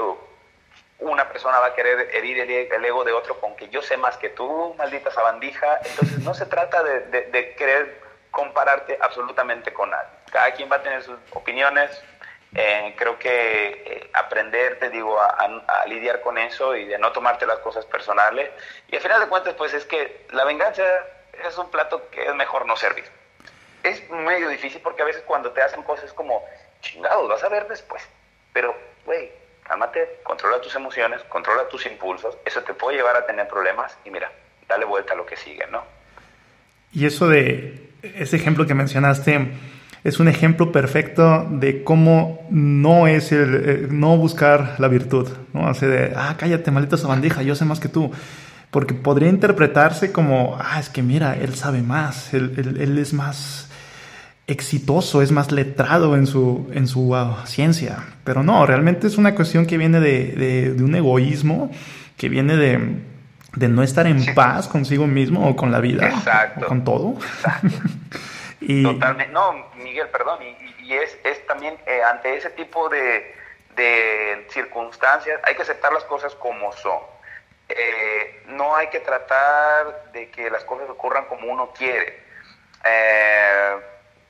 [0.99, 4.17] una persona va a querer herir el, ego de otro con que yo sé más
[4.17, 5.79] que tú, maldita sabandija.
[5.83, 8.01] Entonces no se trata de, de, querer
[8.31, 10.09] compararte absolutamente con nadie.
[10.31, 12.01] Cada quien va a tener sus opiniones.
[12.55, 15.27] Eh, creo que eh, aprender, te digo, a,
[15.67, 18.51] a, lidiar con eso y de no tomarte las cosas personales.
[18.87, 20.83] Y al final de cuentas, pues es que la venganza
[21.43, 23.05] es un plato que es mejor no servir.
[23.83, 26.41] Es medio difícil porque a veces cuando te hacen cosas como,
[26.81, 28.01] chingados, vas a ver después.
[28.53, 28.73] Pero,
[29.05, 29.29] güey,
[29.63, 34.09] cálmate, controla tus emociones, controla tus impulsos, eso te puede llevar a tener problemas y
[34.09, 34.31] mira,
[34.67, 35.83] dale vuelta a lo que sigue, ¿no?
[36.93, 39.47] Y eso de ese ejemplo que mencionaste
[40.03, 45.67] es un ejemplo perfecto de cómo no es el eh, no buscar la virtud, ¿no?
[45.67, 48.11] Así de, ah, cállate, maldita sabandija, yo sé más que tú.
[48.69, 53.69] Porque podría interpretarse como, ah, es que mira, él sabe más, él, él es más
[54.47, 57.15] exitoso, es más letrado en su, en su
[57.45, 58.03] ciencia.
[58.23, 61.71] Pero no, realmente es una cuestión que viene de, de, un egoísmo,
[62.17, 62.97] que viene de,
[63.55, 66.11] de, no estar en paz consigo mismo o con la vida,
[66.57, 67.15] o con todo.
[68.61, 68.83] y...
[68.83, 69.33] Totalmente.
[69.33, 73.33] No, Miguel, perdón, y, y es, es, también eh, ante ese tipo de,
[73.75, 76.99] de circunstancias, hay que aceptar las cosas como son.
[77.69, 82.21] Eh, no hay que tratar de que las cosas ocurran como uno quiere.
[82.83, 83.75] Eh,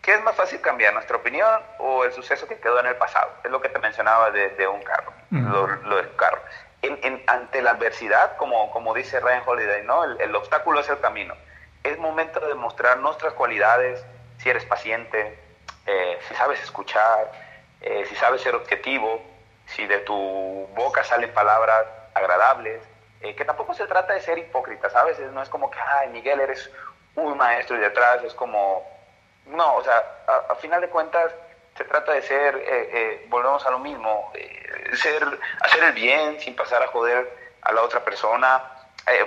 [0.03, 3.31] ¿Qué es más fácil cambiar, nuestra opinión o el suceso que quedó en el pasado?
[3.41, 6.41] Es lo que te mencionaba de, un carro, lo, del carro.
[6.81, 10.03] En, ante la adversidad, como, como dice Ryan Holiday, ¿no?
[10.03, 11.35] El, obstáculo es el camino.
[11.85, 14.05] Es momento de mostrar nuestras cualidades,
[14.39, 15.39] si eres paciente,
[15.85, 17.31] eh, si sabes escuchar,
[17.79, 19.21] eh, si sabes ser objetivo,
[19.67, 22.83] si de tu boca salen palabras agradables,
[23.21, 25.17] eh, que tampoco se trata de ser hipócrita, ¿sabes?
[25.31, 26.69] No es como que, ay, Miguel, eres
[27.15, 28.83] un maestro y detrás es como
[29.47, 30.03] no, o sea,
[30.49, 31.31] a, final de cuentas
[31.77, 35.23] se trata de ser, eh, eh, volvemos a lo mismo, eh, ser,
[35.61, 37.29] hacer el bien sin pasar a joder
[37.61, 38.61] a la otra persona,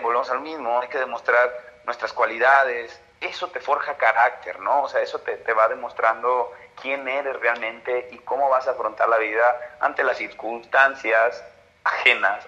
[0.03, 1.51] volvemos a lo mismo, hay que demostrar
[1.85, 4.83] nuestras cualidades, eso te forja carácter, ¿no?
[4.83, 9.09] O sea, eso te, te va demostrando quién eres realmente y cómo vas a afrontar
[9.09, 11.43] la vida ante las circunstancias
[11.85, 12.47] ajenas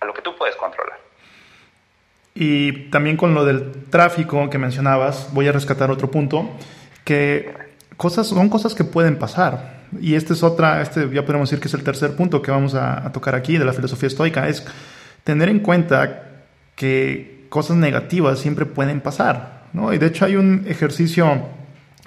[0.00, 0.98] a lo que tú puedes controlar.
[2.34, 6.50] Y también con lo del tráfico que mencionabas, voy a rescatar otro punto
[7.06, 7.54] que
[7.96, 9.76] cosas, son cosas que pueden pasar.
[10.00, 12.74] Y este es otra, este ya podemos decir que es el tercer punto que vamos
[12.74, 14.66] a, tocar aquí de la filosofía estoica, es
[15.22, 16.24] tener en cuenta
[16.74, 19.66] que cosas negativas siempre pueden pasar.
[19.72, 19.92] ¿no?
[19.92, 21.46] Y de hecho hay un ejercicio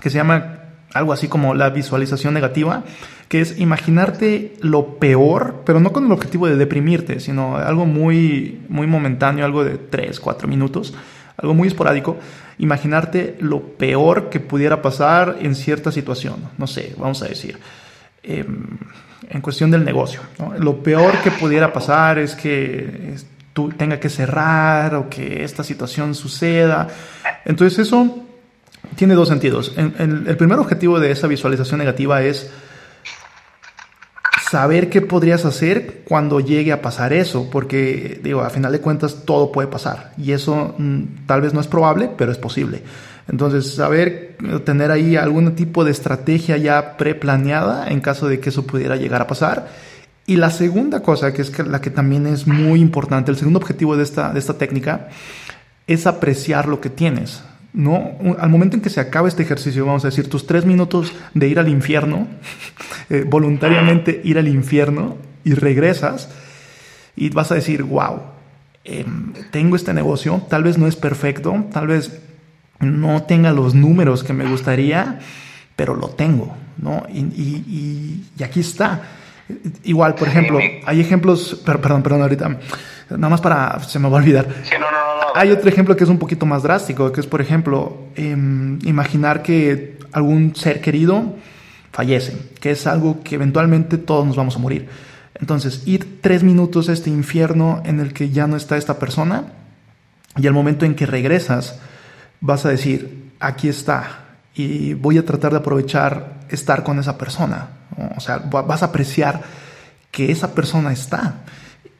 [0.01, 0.57] que se llama
[0.93, 2.83] algo así como la visualización negativa,
[3.29, 8.59] que es imaginarte lo peor, pero no con el objetivo de deprimirte, sino algo muy,
[8.67, 10.93] muy momentáneo, algo de 3, 4 minutos,
[11.37, 12.17] algo muy esporádico,
[12.59, 16.35] imaginarte lo peor que pudiera pasar en cierta situación.
[16.57, 17.57] No sé, vamos a decir,
[18.21, 18.77] em,
[19.29, 20.21] en cuestión del negocio.
[20.59, 23.15] Lo peor que pudiera pasar es que
[23.53, 26.87] tú tenga que cerrar o que esta situación suceda.
[27.45, 28.25] Entonces eso
[28.95, 29.73] tiene dos sentidos.
[29.77, 32.51] el primer objetivo de esa visualización negativa es
[34.49, 39.23] saber qué podrías hacer cuando llegue a pasar eso, porque digo, a final de cuentas
[39.25, 42.81] todo puede pasar y eso mm, tal vez no es probable, pero es posible.
[43.27, 48.65] Entonces, saber tener ahí algún tipo de estrategia ya preplaneada en caso de que eso
[48.65, 49.67] pudiera llegar a pasar.
[50.25, 53.95] Y la segunda cosa, que es la que también es muy importante, el segundo objetivo
[53.97, 55.09] de esta, de esta técnica,
[55.85, 57.43] es apreciar lo que tienes.
[57.73, 58.11] ¿No?
[58.39, 61.47] Al momento en que se acaba este ejercicio, vamos a decir, tus tres minutos de
[61.47, 62.27] ir al infierno,
[63.09, 66.29] eh, voluntariamente ir al infierno y regresas
[67.15, 68.21] y vas a decir, wow,
[68.83, 72.21] em, tengo este negocio, tal vez no es perfecto, tal vez
[72.79, 75.19] no tenga los números que me gustaría,
[75.75, 77.03] pero lo tengo, ¿no?
[77.09, 79.01] Y, aquí está.
[79.83, 82.59] Igual, por ejemplo, hay ejemplos, perdón, perdón, ahorita,
[83.09, 84.47] nada más para, se me va a olvidar.
[85.35, 89.43] Hay otro ejemplo que es un poquito más drástico, que es, por ejemplo, em, imaginar
[89.43, 91.35] que algún ser querido
[91.91, 94.87] fallece, que es algo que eventualmente todos nos vamos a morir.
[95.35, 99.53] Entonces, ir tres minutos a este infierno en el que ya no está esta persona
[100.37, 101.79] y al momento en que regresas
[102.41, 107.69] vas a decir, aquí está y voy a tratar de aprovechar estar con esa persona.
[108.15, 109.41] O sea, vas a apreciar
[110.11, 111.41] que esa persona está.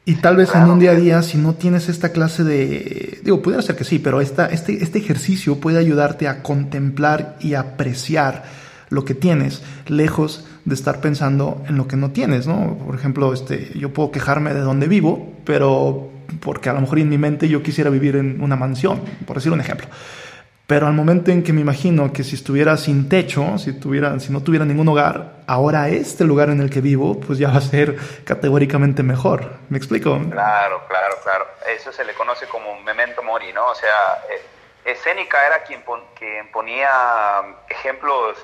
[0.04, 3.20] Y tal vez en un día a día, si no tienes esta clase de...
[3.22, 7.54] Digo, pudiera ser que sí, pero esta, este, este ejercicio puede ayudarte a contemplar y
[7.54, 8.44] apreciar
[8.88, 12.76] lo que tienes, lejos de estar pensando en lo que no tienes, ¿no?
[12.84, 17.08] Por ejemplo, este, yo puedo quejarme de donde vivo, pero porque a lo mejor en
[17.08, 19.86] mi mente yo quisiera vivir en una mansión, por decir un ejemplo.
[20.70, 24.32] Pero al momento en que me imagino que si estuviera sin techo, si, tuviera, si
[24.32, 27.60] no tuviera ningún hogar, ahora este lugar en el que vivo, pues ya va a
[27.60, 29.50] ser categóricamente mejor.
[29.68, 30.16] ¿Me explico?
[30.30, 31.48] Claro, claro, claro.
[31.66, 33.66] Eso se le conoce como memento mori, ¿no?
[33.66, 34.40] O sea, eh,
[34.84, 35.82] escénica era quien,
[36.16, 36.88] quien ponía
[37.68, 38.38] ejemplos,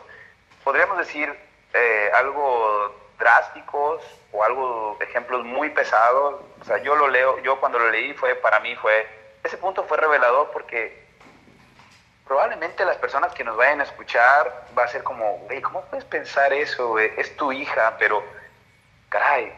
[0.65, 1.33] podríamos decir,
[1.75, 4.03] eh, algo drásticos
[4.33, 6.41] o algo, ejemplos muy pesados.
[6.61, 9.07] O sea, yo lo leo, yo cuando lo leí fue, para mí fue,
[9.45, 11.06] ese punto fue revelador porque
[12.27, 16.05] probablemente las personas que nos vayan a escuchar va a ser como, güey, ¿cómo puedes
[16.05, 16.99] pensar eso?
[16.99, 18.23] Es tu hija, pero,
[19.09, 19.53] caray,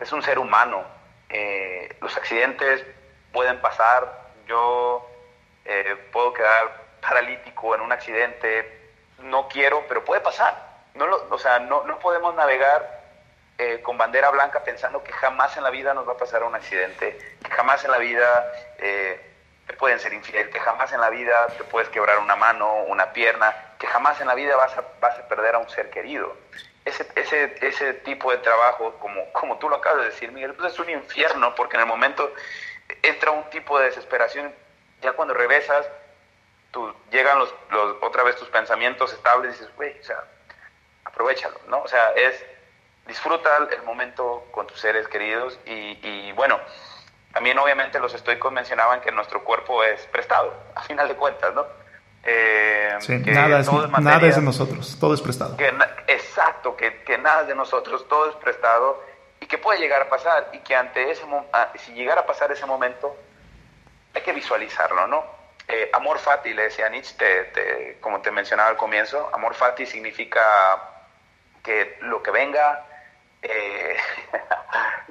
[0.00, 0.84] es un ser humano.
[1.28, 2.84] Eh, los accidentes
[3.32, 4.20] pueden pasar.
[4.46, 5.08] Yo
[5.64, 8.92] eh, puedo quedar paralítico en un accidente.
[9.18, 10.70] No quiero, pero puede pasar.
[10.94, 13.00] No lo, o sea, no, no podemos navegar
[13.56, 16.54] eh, con bandera blanca pensando que jamás en la vida nos va a pasar un
[16.54, 18.52] accidente, que jamás en la vida
[19.66, 23.12] te pueden ser infiel, que jamás en la vida te puedes quebrar una mano, una
[23.12, 26.36] pierna, que jamás en la vida vas a, vas a perder a un ser querido.
[26.84, 30.72] Ese, ese, ese tipo de trabajo, como, como tú lo acabas de decir, Miguel, pues
[30.72, 32.32] es un infierno porque en el momento
[33.02, 34.52] entra un tipo de desesperación,
[35.00, 35.86] ya cuando regresas,
[36.72, 37.54] tú, llegan los,
[38.00, 40.24] otra vez tus pensamientos estables y dices, güey, o sea,
[41.04, 41.82] aprovechalo, ¿no?
[41.82, 42.44] O sea, es
[43.06, 46.60] disfruta el momento con tus seres queridos y, y bueno,
[47.32, 51.66] también obviamente los estoicos mencionaban que nuestro cuerpo es prestado, a final de cuentas, ¿no?
[52.24, 55.56] Eh, sí, nada, es, nada es de nosotros, todo es prestado.
[56.06, 59.02] exacto, que, que, nada es de nosotros, todo es prestado
[59.40, 62.52] y que puede llegar a pasar y que ante ese ah, si llegara a pasar
[62.52, 63.16] ese momento
[64.14, 65.24] hay que visualizarlo, ¿no?
[65.66, 70.40] Eh, amor fati, le decía Nietzsche, como te mencionaba al comienzo, amor fati significa
[71.62, 72.84] que lo que venga
[73.42, 73.96] eh,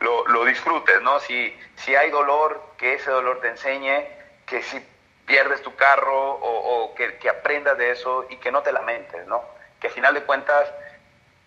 [0.02, 1.20] lo, lo, disfrutes, ¿no?
[1.20, 4.06] Si, si hay dolor, que ese dolor te enseñe,
[4.46, 4.80] que si
[5.26, 9.42] pierdes tu carro o, que, que, aprendas de eso y que no te lamentes, ¿no?
[9.80, 10.70] Que al final de cuentas,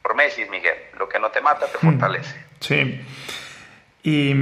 [0.02, 1.90] por Messi, Miguel, lo que no te mata te hmm.
[1.90, 2.36] fortalece.
[2.60, 3.00] Sí.
[4.02, 4.32] Y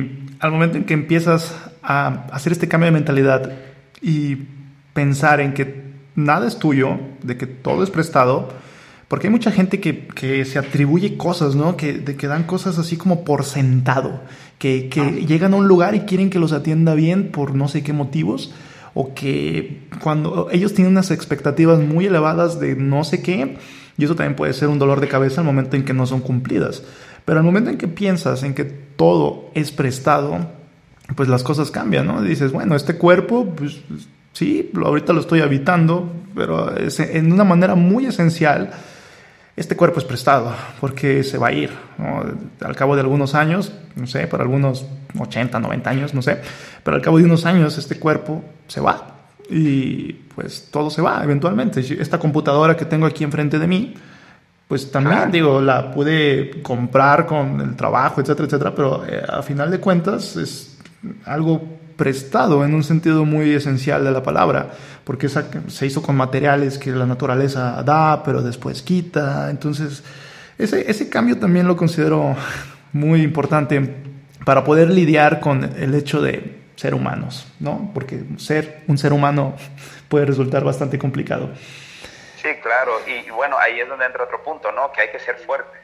[0.41, 3.53] al momento en que empiezas a hacer este cambio de mentalidad
[4.01, 4.37] y
[4.93, 5.83] pensar en que
[6.15, 8.53] nada es tuyo, de que todo es prestado,
[9.13, 11.77] porque hay mucha gente que, que se atribuye cosas, ¿no?
[11.77, 14.23] Que, de, que dan cosas así como por sentado,
[14.57, 15.11] que, que ah.
[15.11, 18.55] llegan a un lugar y quieren que los atienda bien por no sé qué motivos,
[18.95, 23.59] o que cuando ellos tienen unas expectativas muy elevadas de no sé qué,
[23.99, 26.23] y eso también puede ser un dolor de cabeza al momento en que no son
[26.23, 26.83] cumplidas.
[27.27, 30.39] Pero al momento en que piensas en que todo es prestado,
[31.17, 32.23] pues las cosas cambian, ¿no?
[32.23, 33.79] dices, bueno, este cuerpo, pues
[34.33, 38.71] sí, ahorita lo estoy habitando, pero en una manera muy esencial
[39.57, 41.71] este cuerpo es prestado porque se va a ir.
[42.61, 44.87] Al cabo de algunos años, no sé, por algunos
[45.19, 46.41] 80, 90 años, no sé,
[46.83, 49.09] pero al cabo de unos años este cuerpo se va
[49.51, 51.81] y pues todo se va eventualmente.
[51.81, 53.95] Esta computadora que tengo aquí enfrente de mí,
[54.69, 59.71] pues también digo, la pude comprar con el trabajo, etcétera, etcétera, pero eh, a final
[59.71, 60.79] de cuentas es
[61.27, 61.63] algo
[62.03, 64.73] prestado en un sentido muy esencial de la palabra,
[65.05, 69.49] porque se hizo con materiales que la naturaleza da, pero después quita.
[69.51, 70.03] Entonces,
[70.59, 72.35] ese, ese cambio también lo considero
[72.93, 73.89] muy importante
[74.45, 77.93] para poder lidiar con el hecho de ser humanos, ¿no?
[77.95, 79.55] Porque ser un ser humano
[80.09, 81.51] puede resultar bastante complicado.
[82.43, 84.91] Sí, claro, y bueno, ahí es donde entra otro punto, ¿no?
[84.91, 85.81] Que hay que ser fuertes.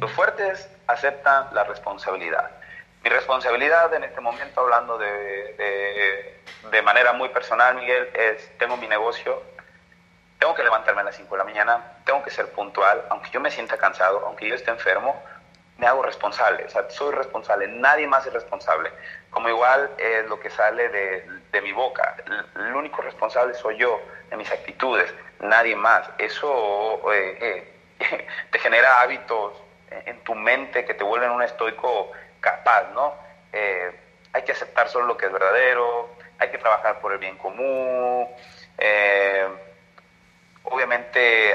[0.00, 2.50] Los fuertes aceptan la responsabilidad.
[3.02, 6.38] Mi responsabilidad en este momento, hablando de,
[6.70, 9.42] de, manera muy personal, Miguel, es, tengo mi negocio,
[10.38, 13.40] tengo que levantarme a las 5 de la mañana, tengo que ser puntual, aunque yo
[13.40, 15.20] me sienta cansado, aunque yo esté enfermo,
[15.78, 18.90] me hago responsable, o sea, soy responsable, nadie más es responsable.
[19.30, 22.16] Como igual es lo que sale de, de mi boca,
[22.54, 24.00] el, único responsable soy yo,
[24.30, 26.08] de mis actitudes, nadie más.
[26.18, 27.66] Eso eh,
[27.98, 29.54] eh, te genera hábitos
[29.90, 33.14] en tu mente que te vuelven un estoico capaz, ¿no?
[33.52, 33.90] Eh,
[34.34, 38.26] hay que aceptar solo lo que es verdadero, hay que trabajar por el bien común,
[38.76, 39.46] eh,
[40.64, 41.54] obviamente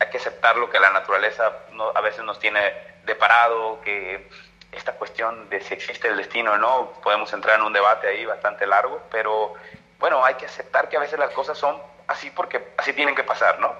[0.00, 1.52] hay que aceptar lo que la naturaleza
[1.94, 2.60] a veces nos tiene
[3.06, 4.28] deparado, que
[4.72, 8.24] esta cuestión de si existe el destino o no, podemos entrar en un debate ahí
[8.24, 9.54] bastante largo, pero
[10.00, 11.76] bueno, hay que aceptar que a veces las cosas son
[12.08, 13.72] así porque así tienen que pasar, ¿no?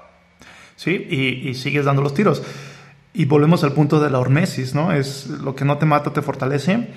[0.77, 2.43] Sí, y, y sigues dando los tiros.
[3.15, 4.93] Y volvemos al punto de la hormesis, ¿no?
[4.93, 6.89] Es lo que no te mata te fortalece.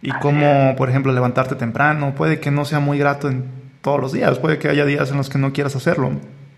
[0.00, 3.44] Y como, por ejemplo, levantarte temprano, puede que no sea muy grato en
[3.82, 6.12] todos los días, puede que haya días en los que no quieras hacerlo.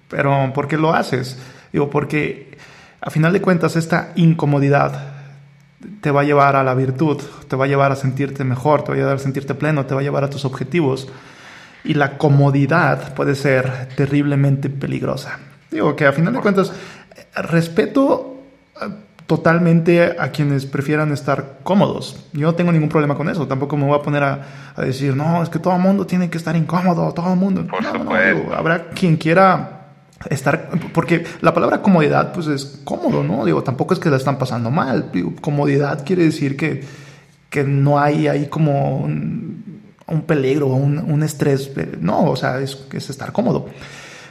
[0.09, 1.39] Pero ¿por qué lo haces?
[1.73, 2.57] Digo, porque
[3.01, 5.15] a final de cuentas esta incomodidad
[6.01, 8.89] te va a llevar a la virtud, te va a llevar a sentirte mejor, te
[8.89, 11.09] va a llevar a sentirte pleno, te va a llevar a tus objetivos.
[11.85, 15.39] Y la comodidad puede ser terriblemente peligrosa.
[15.71, 16.73] Digo que a final de cuentas,
[17.35, 18.43] respeto
[18.81, 18.89] eh,
[19.27, 22.17] totalmente a quienes prefieran estar cómodos.
[22.33, 23.47] Yo no tengo ningún problema con eso.
[23.47, 24.41] Tampoco me voy a poner a,
[24.79, 27.63] decir, no, es que todo el mundo tiene que estar incómodo, todo el mundo.
[27.63, 29.89] no, habrá quien quiera
[30.31, 33.45] estar, porque la palabra comodidad pues es cómodo, ¿no?
[33.45, 35.11] Digo, tampoco es que la están pasando mal.
[35.41, 36.85] comodidad quiere decir que,
[37.51, 41.73] que no hay ahí como un, un peligro, un, un, estrés.
[42.01, 43.67] No, o sea, es, es estar cómodo.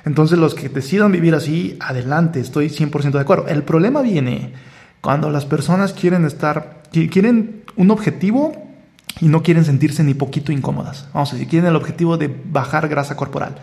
[0.06, 3.48] Entonces los que decidan vivir así, adelante, estoy 100% de acuerdo.
[3.48, 4.54] El problema viene
[5.06, 8.54] cuando las personas quieren estar, quieren un objetivo
[9.22, 11.08] y no quieren sentirse ni poquito incómodas.
[11.14, 13.56] Vamos a decir, quieren el objetivo de bajar grasa corporal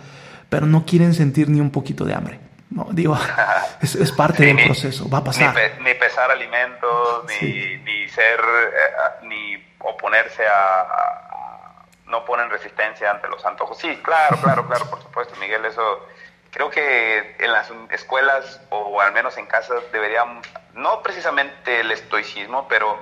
[0.52, 2.38] pero no quieren sentir ni un poquito de hambre.
[2.68, 3.16] No, digo,
[3.80, 5.56] es, parte del proceso, va a pasar.
[5.80, 13.78] Ni, pesar alimentos, ni, ser, eh, ni oponerse a, no ponen resistencia ante los antojos.
[13.78, 16.06] Sí, claro, claro, claro, por supuesto, Miguel, eso
[16.52, 22.68] creo que en las escuelas o al menos en casa deberíamos, no precisamente el estoicismo,
[22.68, 23.00] pero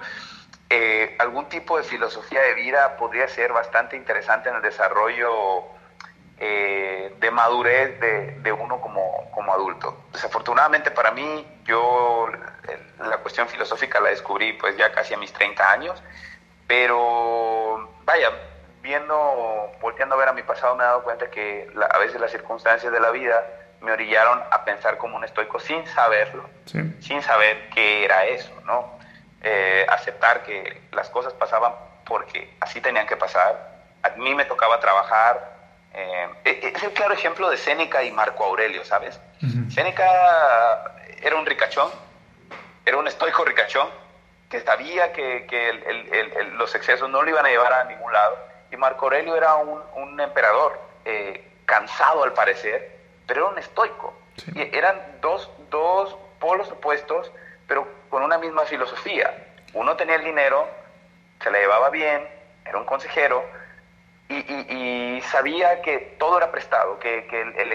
[0.71, 5.65] eh, algún tipo de filosofía de vida podría ser bastante interesante en el desarrollo
[6.39, 10.05] eh, de madurez de, uno como, como, adulto.
[10.13, 12.29] Desafortunadamente para mí, yo
[13.01, 16.03] la cuestión filosófica la descubrí pues ya casi a mis 30 años,
[16.69, 18.31] pero vaya,
[18.83, 22.31] viendo, volteando a ver a mi pasado me he dado cuenta que a veces las
[22.31, 23.45] circunstancias de la vida
[23.81, 26.49] me orillaron a pensar como un estoico sin saberlo,
[27.01, 28.99] sin saber qué era eso, ¿no?
[29.43, 31.73] Eh, aceptar que las cosas pasaban
[32.05, 33.71] porque así tenían que pasar.
[34.03, 35.57] A mí me tocaba trabajar,
[35.95, 39.19] eh, e, es el claro ejemplo de Séneca y Marco Aurelio, ¿sabes?
[39.71, 41.91] Séneca era un ricachón,
[42.85, 43.89] era un estoico ricachón,
[44.51, 45.47] que sabía que,
[46.53, 48.50] los excesos no lo iban a llevar a ningún lado.
[48.71, 54.15] Y Marco Aurelio era un, emperador, eh, cansado al parecer, pero era un estoico.
[54.55, 57.31] Y eran dos, dos polos opuestos,
[57.67, 59.33] pero con una misma filosofía.
[59.75, 60.69] Uno tenía el dinero,
[61.43, 62.27] se le llevaba bien,
[62.65, 63.45] era un consejero,
[64.31, 67.73] y, sabía que todo era prestado, que, el, el,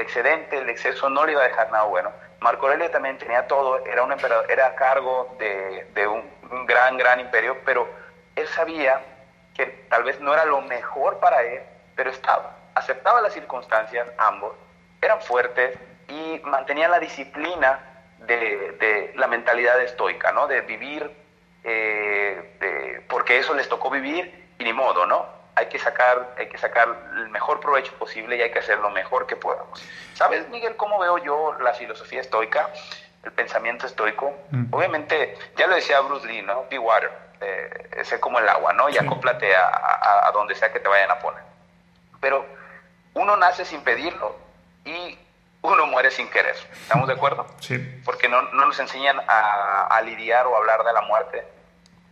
[0.00, 2.12] excedente, el exceso no le iba a dejar nada bueno.
[2.40, 7.20] Marco Aurelio también tenía todo, era un emperador, era a cargo de, un, gran, gran
[7.20, 7.88] imperio, pero
[8.36, 9.00] él sabía
[9.54, 11.62] que tal vez no era lo mejor para él,
[11.94, 12.56] pero estaba.
[12.74, 14.54] Aceptaba las circunstancias, ambos,
[15.00, 15.78] eran fuertes
[16.08, 17.80] y mantenían la disciplina
[18.18, 20.46] de, la mentalidad estoica, ¿no?
[20.46, 21.10] De vivir,
[21.62, 25.44] eh, porque eso les tocó vivir y ni modo, ¿no?
[25.56, 28.90] hay que sacar, hay que sacar el mejor provecho posible y hay que hacer lo
[28.90, 29.82] mejor que podamos.
[30.14, 32.70] ¿Sabes, Miguel, cómo veo yo la filosofía estoica,
[33.22, 34.34] el pensamiento estoico?
[34.50, 34.74] Mm.
[34.74, 36.64] Obviamente, ya lo decía Bruce Lee, ¿no?
[36.70, 38.88] Be water, eh, sé como el agua, ¿no?
[38.88, 41.42] Y acóplate a, donde sea que te vayan a poner.
[42.20, 42.44] Pero
[43.14, 44.36] uno nace sin pedirlo
[44.84, 45.18] y
[45.62, 46.56] uno muere sin querer.
[46.72, 47.46] ¿Estamos de acuerdo?
[47.60, 47.78] Sí.
[48.04, 51.44] Porque no, no nos enseñan a, a, lidiar o hablar de la muerte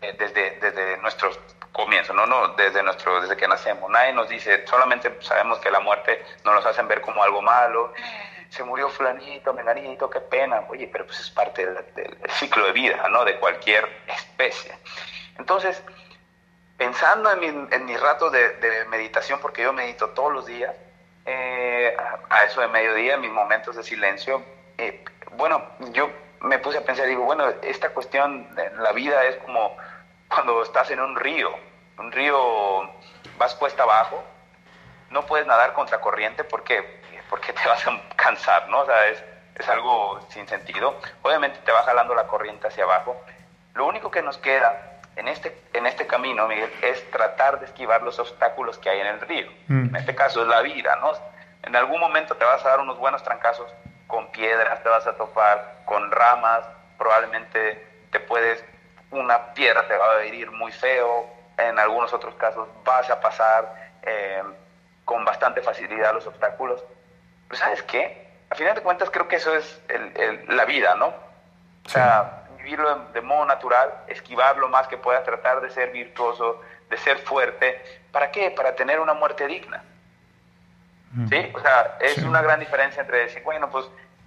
[0.00, 1.38] eh, desde, desde nuestros
[1.72, 3.90] comienzo, no, no, desde nuestro, desde que nacemos.
[3.90, 7.92] Nadie nos dice, solamente sabemos que la muerte nos los hacen ver como algo malo.
[8.52, 10.62] Se murió fulanito, menganito, qué pena.
[10.68, 13.24] Oye, pero pues es parte del, ciclo de vida, ¿no?
[13.24, 14.76] De cualquier especie.
[15.38, 15.82] Entonces,
[16.76, 20.74] pensando en, mi, en mis ratos de, meditación, porque yo medito todos los días,
[21.24, 21.96] eh,
[22.28, 24.44] a eso de mediodía, mis momentos de silencio,
[24.76, 26.10] eh, bueno, yo
[26.42, 29.78] me puse a pensar, digo, bueno, esta cuestión, la vida es como
[30.28, 31.48] cuando estás en un río,
[31.96, 32.82] un río
[33.38, 34.22] vas cuesta abajo,
[35.08, 37.00] no puedes nadar contra corriente porque,
[37.32, 38.80] porque te vas a cansar, ¿no?
[38.80, 39.24] O sea, es,
[39.54, 41.00] es algo sin sentido.
[41.22, 43.16] Obviamente te va jalando la corriente hacia abajo.
[43.74, 48.02] Lo único que nos queda en este, en este camino, Miguel, es tratar de esquivar
[48.02, 49.50] los obstáculos que hay en el río.
[49.68, 49.88] Mm.
[49.88, 51.12] En este caso es la vida, ¿no?
[51.62, 53.72] En algún momento te vas a dar unos buenos trancazos
[54.06, 56.66] con piedras, te vas a topar con ramas,
[56.98, 58.62] probablemente te puedes
[59.10, 61.26] una piedra te va a herir muy feo,
[61.58, 64.42] en algunos otros casos vas a pasar eh,
[65.04, 66.82] con bastante facilidad los obstáculos.
[67.52, 68.30] Pero ¿sabes qué?
[68.48, 69.82] A final de cuentas creo que eso es
[70.48, 71.08] la vida, ¿no?
[71.84, 76.62] O sea, vivirlo de, modo natural, esquivar lo más que puedas, tratar de ser virtuoso,
[76.88, 78.00] de ser fuerte.
[78.10, 78.50] ¿Para qué?
[78.52, 79.84] Para tener una muerte digna.
[81.28, 81.52] ¿Sí?
[81.54, 83.84] O sea, es una gran diferencia entre decir, bueno, pues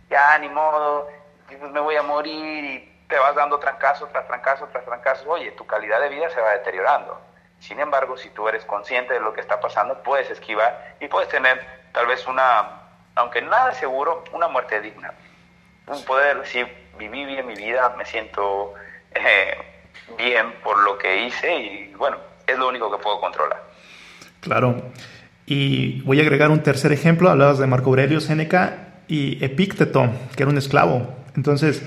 [0.08, 1.10] ya ni modo,
[1.48, 5.50] pues me voy a morir y te vas dando trancazo tras trancazo tras trancazo, oye,
[5.54, 7.20] tu calidad de vida se va deteriorando.
[7.58, 11.28] Sin embargo, si tú eres consciente de lo que está pasando, puedes esquivar y puedes
[11.30, 12.85] tener tal vez una,
[13.16, 15.14] aunque nada seguro, una muerte digna.
[15.88, 18.74] Un poder decir, viví bien mi vida, me siento
[19.14, 19.56] eh,
[20.18, 23.64] bien por lo que hice y bueno, es lo único que puedo controlar.
[24.42, 24.92] Claro.
[25.46, 27.30] Y voy a agregar un tercer ejemplo.
[27.30, 31.16] Hablabas de Marco Aurelio Séneca y Epícteto, que era un esclavo.
[31.36, 31.84] Entonces,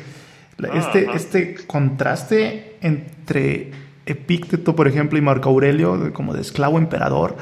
[0.75, 3.73] este, este contraste entre
[4.07, 7.37] Epícteto, por ejemplo, y Marco Aurelio, como de esclavo emperador,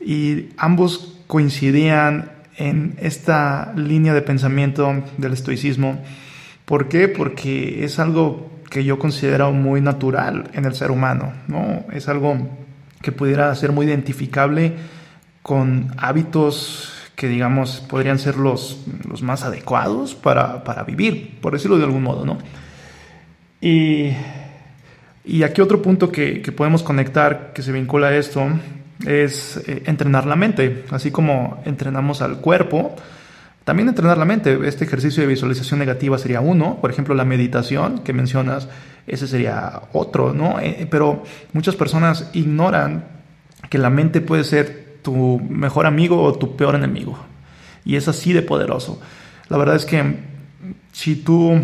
[0.00, 5.98] y ambos coincidían en esta línea de pensamiento del estoicismo.
[6.66, 7.08] ¿Por qué?
[7.08, 11.86] Porque es algo que yo considero muy natural en el ser humano, ¿no?
[11.90, 12.36] Es algo
[13.00, 14.74] que pudiera ser muy identificable
[15.42, 21.78] con hábitos que digamos podrían ser los, los más adecuados para, para, vivir, por decirlo
[21.78, 22.38] de algún modo, ¿no?
[23.60, 24.10] Y,
[25.24, 28.46] y aquí otro punto que, que, podemos conectar que se vincula a esto
[29.06, 32.94] es eh, entrenar la mente, así como entrenamos al cuerpo,
[33.64, 34.58] también entrenar la mente.
[34.66, 38.68] Este ejercicio de visualización negativa sería uno, por ejemplo la meditación que mencionas,
[39.06, 40.60] ese sería otro, ¿no?
[40.60, 41.22] Eh, pero
[41.52, 43.04] muchas personas ignoran
[43.68, 47.18] que la mente puede ser tu mejor amigo o tu peor enemigo.
[47.84, 49.00] Y es así de poderoso.
[49.48, 50.16] La verdad es que
[50.92, 51.60] si tú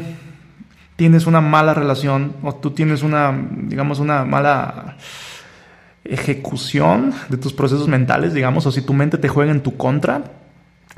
[0.97, 3.33] tienes una mala relación o tú tienes una,
[3.65, 4.97] digamos, una mala
[6.11, 10.25] ejecución de tus procesos mentales, digamos, o si tu mente te juega en tu contra,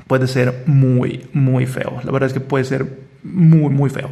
[0.07, 2.01] puede ser muy, muy feo.
[2.05, 4.11] La verdad es que puede ser muy, muy feo.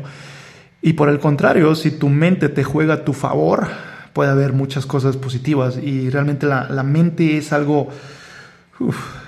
[0.83, 3.67] Y por el contrario, si tu mente te juega a tu favor,
[4.13, 5.79] puede haber muchas cosas positivas.
[5.83, 7.91] Y realmente la, la mente es algo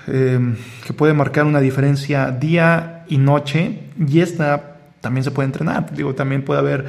[0.07, 0.55] Em,
[0.85, 5.93] que puede marcar una diferencia día y noche y esta también se puede entrenar.
[5.93, 6.85] Digo, también puede haber,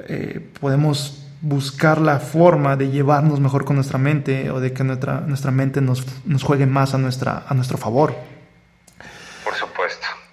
[0.00, 5.20] eh, podemos buscar la forma de llevarnos mejor con nuestra mente o de que nuestra,
[5.20, 8.14] nuestra mente nos, nos juegue más a, nuestra, a nuestro favor.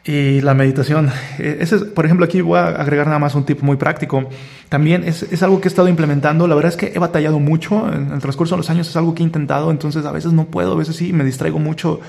[0.08, 3.62] Y la meditación, eh, ese por ejemplo, aquí voy a agregar nada más un tip
[3.62, 4.30] muy práctico.
[4.70, 6.48] También es, es, algo que he estado implementando.
[6.48, 8.88] La verdad es que he batallado mucho en el transcurso de los años.
[8.88, 11.60] Es algo que he intentado, entonces a veces no puedo, a veces sí, me distraigo
[11.60, 12.00] mucho.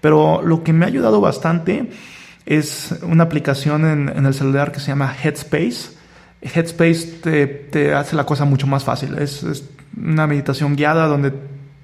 [0.00, 1.88] Pero lo que me ha ayudado bastante
[2.46, 5.95] es una aplicación en, en el celular que se llama Headspace.
[6.54, 9.18] Headspace te, hace la cosa mucho más fácil.
[9.18, 9.44] Es,
[9.96, 11.32] una meditación guiada donde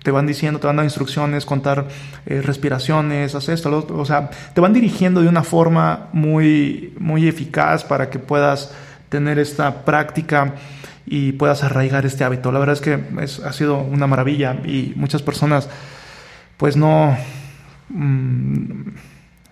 [0.02, 1.88] te van diciendo, te van dando instrucciones, contar
[2.26, 7.28] eh, respiraciones, haz esto, lo o sea, te van dirigiendo de una forma muy, muy
[7.28, 8.74] eficaz para que puedas
[9.08, 10.54] tener esta práctica
[11.06, 12.52] y puedas arraigar este hábito.
[12.52, 12.98] La verdad es que
[13.44, 15.68] ha sido una maravilla y muchas personas
[16.56, 17.16] pues no,
[17.88, 18.90] mm,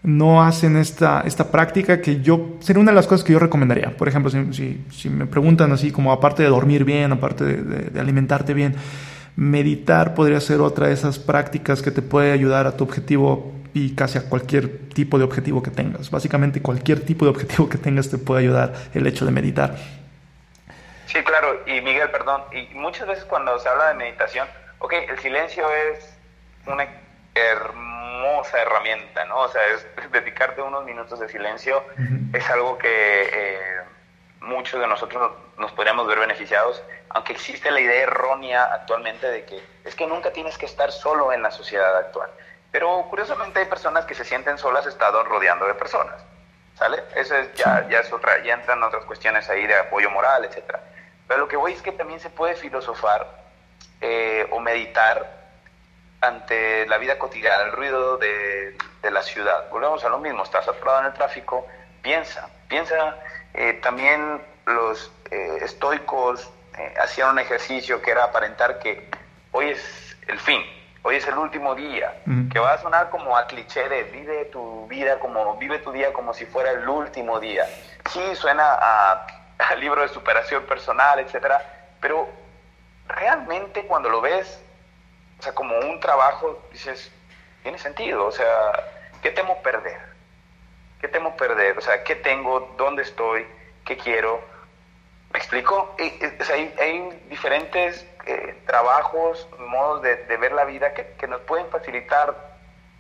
[0.02, 3.96] no hacen esta, esta práctica que yo, sería una de las cosas que yo recomendaría.
[3.96, 8.76] Por ejemplo, si, me preguntan así como aparte de dormir bien, aparte de alimentarte bien,
[9.36, 13.94] Meditar podría ser otra de esas prácticas que te puede ayudar a tu objetivo y
[13.94, 16.10] casi a cualquier tipo de objetivo que tengas.
[16.10, 19.76] Básicamente cualquier tipo de objetivo que tengas te puede ayudar el hecho de meditar.
[21.06, 21.62] Sí, claro.
[21.66, 24.46] Y Miguel, perdón, y muchas veces cuando se habla de meditación,
[24.78, 26.16] ok, el silencio es
[26.66, 26.86] una
[27.34, 29.40] hermosa herramienta, ¿no?
[29.40, 31.82] O sea, es dedicarte unos minutos de silencio
[32.32, 32.88] es algo que
[33.32, 33.80] eh,
[34.40, 39.62] muchos de nosotros nos podríamos ver beneficiados, aunque existe la idea errónea actualmente de que
[39.84, 42.30] es que nunca tienes que estar solo en la sociedad actual.
[42.70, 46.22] Pero curiosamente hay personas que se sienten solas estado rodeando de personas,
[46.76, 47.02] ¿sale?
[47.16, 50.76] Eso es, ya, ya es otra, ya entran otras cuestiones ahí de apoyo moral, etc.
[51.26, 53.26] Pero lo que voy es que también se puede filosofar
[54.00, 55.39] eh, o meditar
[56.20, 59.70] ante la vida cotidiana, el ruido de, de la ciudad.
[59.70, 61.66] Volvemos a lo mismo, estás atorado en el tráfico,
[62.02, 63.16] piensa, piensa
[63.54, 69.08] eh, también los eh, estoicos eh, hacían un ejercicio que era aparentar que
[69.52, 70.62] hoy es el fin,
[71.02, 74.86] hoy es el último día, que va a sonar como a cliché de vive tu
[74.86, 77.66] vida como, vive tu día como si fuera el último día.
[78.10, 79.26] Sí, suena a,
[79.58, 81.62] a libro de superación personal, etcétera,
[82.00, 82.28] pero
[83.08, 84.62] realmente cuando lo ves,
[85.40, 87.10] o sea, como un trabajo, dices,
[87.62, 88.72] tiene sentido, o sea,
[89.22, 89.98] ¿qué temo perder?
[91.00, 91.78] ¿Qué temo perder?
[91.78, 92.74] O sea, ¿qué tengo?
[92.76, 93.46] ¿Dónde estoy?
[93.86, 94.44] ¿Qué quiero?
[95.32, 95.96] ¿Me explico?
[95.98, 102.36] hay, diferentes eh, trabajos, modos de, ver la vida que, nos pueden facilitar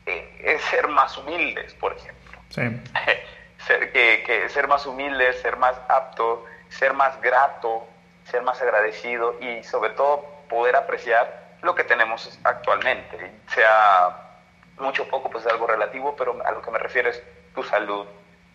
[0.06, 2.40] eh, ser más humildes, por ejemplo.
[2.48, 2.62] Sí.
[3.66, 7.86] ser, que, ser más humildes, ser más apto, ser más grato,
[8.30, 13.32] ser más agradecido y sobre todo poder apreciar lo que tenemos actualmente.
[13.48, 14.30] Sea
[14.78, 17.22] mucho o poco, pues es algo relativo, pero a lo que me refiero es
[17.54, 18.06] tu salud,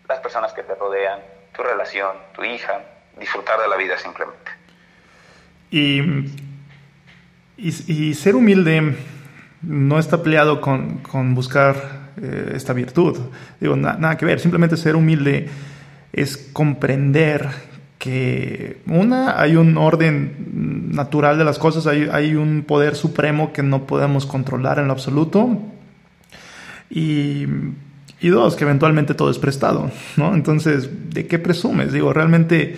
[0.08, 1.20] las personas que te rodean,
[1.54, 2.80] tu relación, tu hija,
[3.18, 4.50] disfrutar de la vida simplemente.
[5.70, 6.00] Y,
[7.56, 8.96] y, ser humilde
[9.62, 11.74] no está peleado con, con buscar
[12.20, 13.18] eh, esta virtud.
[13.60, 15.48] Digo, nada que ver, simplemente ser humilde
[16.12, 17.48] es comprender
[18.06, 23.64] que una, hay un orden natural de las cosas, hay, hay un poder supremo que
[23.64, 25.58] no podemos controlar en lo absoluto.
[26.88, 27.46] Y,
[28.20, 30.34] y, dos, que eventualmente todo es prestado, ¿no?
[30.34, 31.92] Entonces, ¿de qué presumes?
[31.92, 32.76] Digo, realmente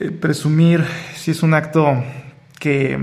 [0.00, 0.84] eh, presumir
[1.14, 2.02] si es un acto
[2.58, 2.98] que...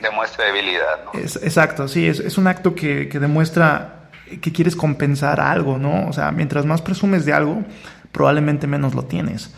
[0.00, 1.18] Demuestra debilidad, ¿no?
[1.18, 4.10] Es, exacto, sí, es, es un acto que, que demuestra
[4.40, 6.06] que quieres compensar algo, ¿no?
[6.06, 7.64] O sea, mientras más presumes de algo,
[8.12, 9.52] probablemente menos lo tienes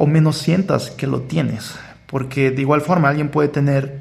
[0.00, 1.74] o menos sientas que lo tienes,
[2.06, 3.98] porque de igual forma alguien puede tener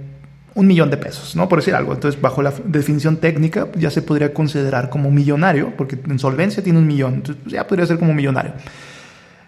[0.55, 1.49] un millón de pesos, ¿no?
[1.49, 1.91] Por decir algo.
[1.91, 6.79] Entonces, bajo la definición técnica, ya se podría considerar como millonario, porque en solvencia tiene
[6.79, 8.53] un millón, entonces pues, ya podría ser como millonario.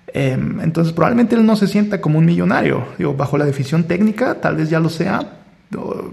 [0.07, 2.83] Em, entonces, probablemente él no se sienta como un millonario.
[2.97, 5.21] Digo, bajo la definición técnica, tal vez ya lo sea,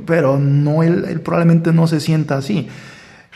[0.06, 2.68] pero no, él, él probablemente no se sienta así.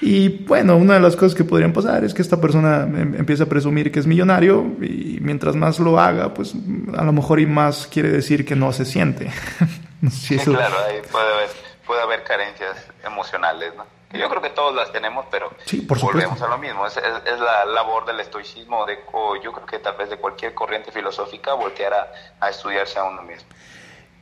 [0.05, 3.45] Y bueno, una de las cosas que podrían pasar es que esta persona em, empieza
[3.45, 6.55] a presumir que es millonario y mientras más lo haga, pues
[6.97, 9.31] a lo mejor y más quiere decir que no se siente.
[10.11, 11.51] sí, claro, ahí puede haber,
[11.87, 12.77] puede haber carencias
[13.07, 13.87] emocionales, ¿no?
[14.19, 15.53] Yo creo que todos las tenemos, pero
[16.01, 16.85] volvemos a lo mismo.
[16.85, 18.99] Es, es, la labor del estoicismo, de,
[19.43, 23.23] yo creo que tal vez de cualquier corriente filosófica, voltear a, a estudiarse a uno
[23.23, 23.47] mismo.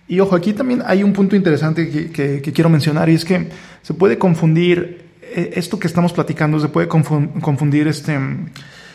[0.06, 3.24] Y ojo, aquí también hay un punto interesante que, que, que quiero mencionar y es
[3.24, 3.50] que
[3.82, 8.18] se puede confundir esto que estamos platicando se puede confundir este,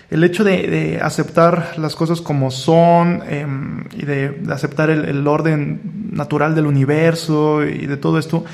[0.09, 5.81] el hecho de, aceptar las cosas como son em, y de, aceptar el, orden
[6.11, 8.45] natural del universo y de todo esto,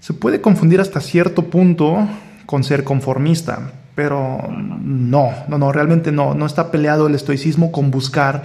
[0.00, 2.08] se puede confundir hasta cierto punto
[2.46, 7.90] con ser conformista, pero no, no, no, realmente no, no está peleado el estoicismo con
[7.90, 8.42] buscar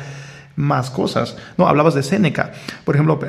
[0.57, 1.37] más cosas.
[1.55, 2.51] No, hablabas de Séneca.
[2.83, 3.19] Por ejemplo,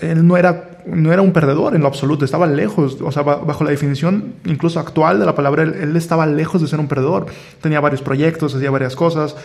[0.00, 3.62] él no era, no era un perdedor en lo absoluto, estaba lejos, o sea, bajo
[3.62, 7.26] la definición incluso actual de la palabra, él, estaba lejos de ser un perdedor.
[7.60, 9.36] Tenía varios proyectos, hacía varias cosas.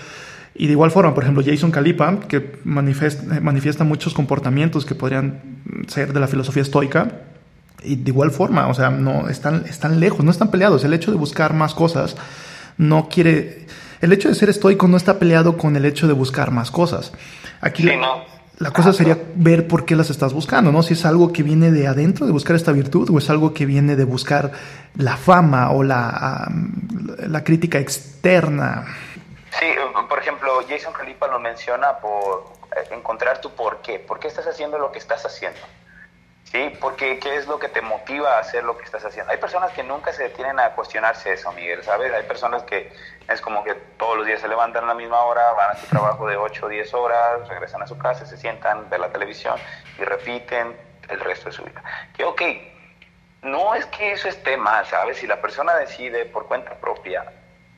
[0.56, 5.41] Y de igual forma, por ejemplo, Jason Calipa, que manifiesta, manifiesta muchos comportamientos que podrían
[5.88, 7.12] ser de la filosofía estoica,
[7.84, 10.86] y de igual forma, o sea, no están, están lejos, no están peleados.
[10.86, 12.16] El hecho de buscar más cosas
[12.78, 13.66] no quiere
[14.04, 17.14] el hecho de ser estoico no está peleado con el hecho de buscar más cosas.
[17.62, 20.84] Aquí la, cosa sería ver por qué las estás buscando, ¿no?
[20.84, 23.66] Si es algo que viene de adentro, de buscar esta virtud, o es algo que
[23.66, 24.51] viene de buscar
[24.97, 26.51] la fama o la,
[27.18, 28.86] la crítica externa.
[29.58, 29.68] Sí,
[30.10, 33.99] por ejemplo, Jason Calipa lo menciona por eh, encontrar tu por qué.
[33.99, 35.62] ¿Por qué estás haciendo lo que estás haciendo?
[36.54, 36.72] ¿sí?
[36.80, 39.32] Porque ¿qué es lo que te motiva a hacer lo que estás haciendo?
[39.32, 42.14] Hay personas que nunca se detienen a cuestionarse eso, Miguel, ¿sabes?
[42.14, 42.93] Hay personas que
[43.28, 45.88] es como que todos los días se levantan a la misma hora, van a su
[45.88, 49.55] trabajo de 8 o 10 horas, regresan a su casa, se sientan, ven la televisión
[49.97, 50.78] y repiten
[51.09, 51.84] el resto de su vida.
[52.15, 52.41] Que ok,
[53.43, 55.17] no es que eso esté mal, ¿sabes?
[55.17, 57.26] Si la persona decide por cuenta propia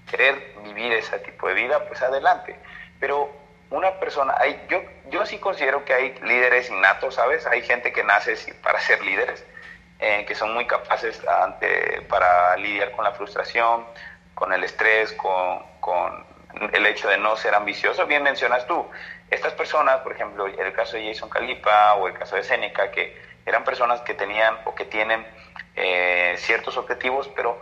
[0.09, 2.55] querer vivir ese tipo de vida, pues adelante.
[2.99, 3.31] Pero
[3.69, 7.45] una persona, hay, yo, yo sí considero que hay líderes innatos, ¿sabes?
[7.47, 9.43] Hay gente que nace para ser líderes,
[9.99, 11.21] eh, que son muy capaces
[12.07, 13.85] para lidiar con la frustración,
[14.35, 16.25] con el estrés, con, con
[16.73, 18.05] el hecho de no ser ambicioso.
[18.05, 18.85] Bien mencionas tú,
[19.31, 23.19] estas personas, por ejemplo, el caso de Jason Calipa o el caso de Seneca, que
[23.45, 25.25] eran personas que tenían o que tienen
[25.75, 27.59] eh, ciertos objetivos, pero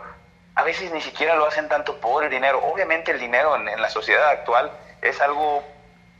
[0.54, 2.60] a veces ni siquiera lo hacen tanto por el dinero.
[2.62, 4.70] Obviamente el dinero en la sociedad actual
[5.02, 5.64] es algo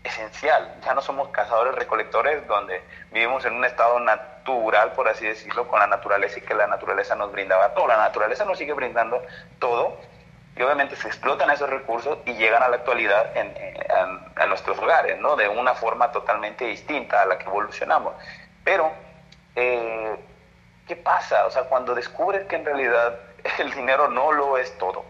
[0.04, 0.74] esencial.
[0.84, 5.80] Ya no somos cazadores recolectores donde vivimos en un estado natural, por así decirlo, con
[5.80, 7.88] la naturaleza y que la naturaleza nos brindaba todo.
[7.88, 9.22] La naturaleza nos sigue brindando
[9.58, 9.98] todo
[10.56, 13.52] y obviamente se explotan esos recursos y llegan a la actualidad en,
[14.36, 15.36] a nuestros hogares, ¿no?
[15.36, 18.14] De una forma totalmente distinta a la que evolucionamos.
[18.62, 18.92] Pero,
[19.56, 20.16] eh,
[20.86, 21.46] ¿qué pasa?
[21.46, 23.18] O sea, cuando descubres que en realidad
[23.58, 25.04] el dinero no lo es todo,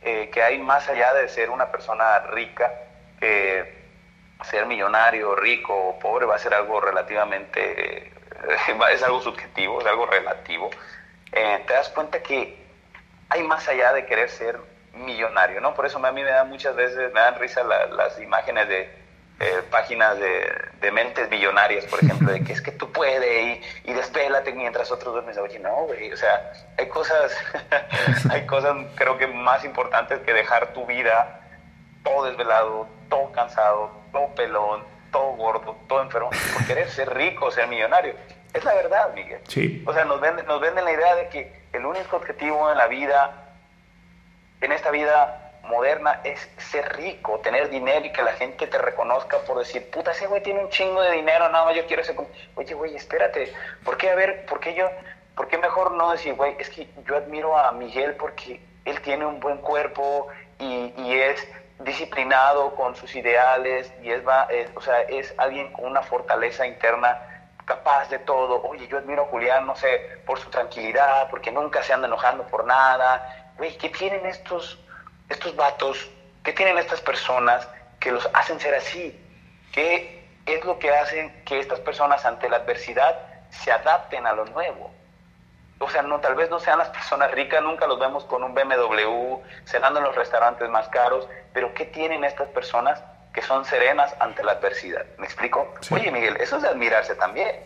[0.00, 2.72] eh, que hay más allá de ser una persona rica,
[3.20, 8.12] ser millonario, rico o pobre va a ser algo relativamente,
[8.92, 10.70] es algo subjetivo, es algo relativo.
[11.30, 12.61] Eh, te das cuenta que
[13.32, 14.58] hay más allá de querer ser
[14.92, 15.74] millonario, ¿no?
[15.74, 18.90] Por eso a mí me dan muchas veces, me dan risa las imágenes de
[19.40, 23.94] eh, páginas de, mentes millonarias, por ejemplo, de que es que tú puedes y, y
[23.94, 25.36] despélate mientras otros duermen.
[25.38, 27.34] Oye, no, güey, o sea, hay cosas,
[28.30, 31.40] hay cosas creo que más importantes que dejar tu vida
[32.04, 37.66] todo desvelado, todo cansado, todo pelón, todo gordo, todo enfermo, por querer ser rico, ser
[37.68, 38.14] millonario.
[38.52, 39.40] Es la verdad, Miguel.
[39.48, 39.82] Sí.
[39.86, 42.86] O sea, nos venden, nos venden la idea de que el único objetivo en la
[42.86, 43.32] vida,
[44.60, 49.38] en esta vida moderna, es ser rico, tener dinero y que la gente te reconozca
[49.40, 52.14] por decir, puta, ese güey tiene un chingo de dinero, nada más yo quiero ese...
[52.56, 53.52] Oye, güey, espérate,
[53.84, 54.90] ¿por qué, a ver, por qué yo,
[55.36, 59.24] por qué mejor no decir, güey, es que yo admiro a Miguel porque él tiene
[59.24, 61.46] un buen cuerpo y, es
[61.80, 67.31] disciplinado con sus ideales y es, va, o sea, es alguien con una fortaleza interna
[67.64, 68.62] capaz de todo.
[68.62, 72.44] Oye, yo admiro a Julián, no sé, por su tranquilidad, porque nunca se anda enojando
[72.46, 73.52] por nada.
[73.56, 74.78] Güey, ¿qué tienen estos,
[75.28, 76.10] estos vatos?
[76.42, 77.68] ¿Qué tienen estas personas
[78.00, 79.18] que los hacen ser así?
[79.72, 83.16] ¿Qué es lo que hacen que estas personas ante la adversidad
[83.50, 84.90] se adapten a lo nuevo?
[85.78, 88.54] O sea, no, tal vez no sean las personas ricas, nunca los vemos con un
[88.54, 93.02] BMW, cenando en los restaurantes más caros, pero ¿qué tienen estas personas
[93.32, 95.04] que son serenas ante la adversidad?
[95.18, 95.74] ¿Me explico?
[95.90, 97.56] Oye, Miguel, eso es de admirarse también.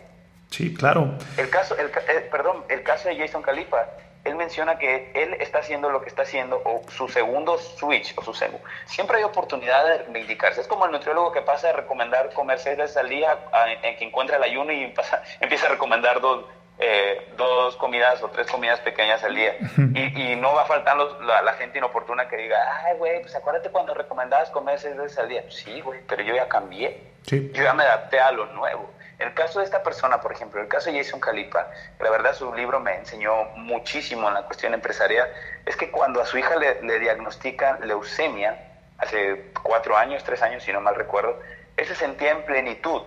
[0.49, 1.13] Sí, claro.
[1.37, 3.85] El caso, el, eh, perdón, el caso de Jason Califa,
[4.23, 8.23] él menciona que él está haciendo lo que está haciendo, o su segundo switch, o
[8.23, 8.65] su segundo.
[8.85, 10.61] Siempre hay oportunidad de indicarse.
[10.61, 13.37] Es como el nutriólogo que pasa a recomendar comer seis veces al día,
[13.83, 14.83] en que encuentra el ayuno y
[15.39, 16.45] empieza a recomendar dos,
[16.79, 19.57] eh, dos comidas o tres comidas pequeñas al día.
[19.77, 23.93] Y, no va a faltar la, gente inoportuna que diga, ay, güey, pues acuérdate cuando
[23.93, 25.43] recomendabas comer seis veces al día.
[25.49, 27.01] Sí, güey, pero yo ya cambié.
[27.25, 28.89] Yo ya me adapté a lo nuevo.
[29.19, 31.67] El caso de esta persona, por ejemplo, el caso de Jason Calipa,
[31.99, 35.27] la verdad su libro me enseñó muchísimo en la cuestión empresarial,
[35.65, 38.55] es que cuando a su hija le, le diagnostican leucemia,
[38.99, 41.39] hace cuatro años, tres años, si no mal recuerdo,
[41.77, 43.01] él se sentía en plenitud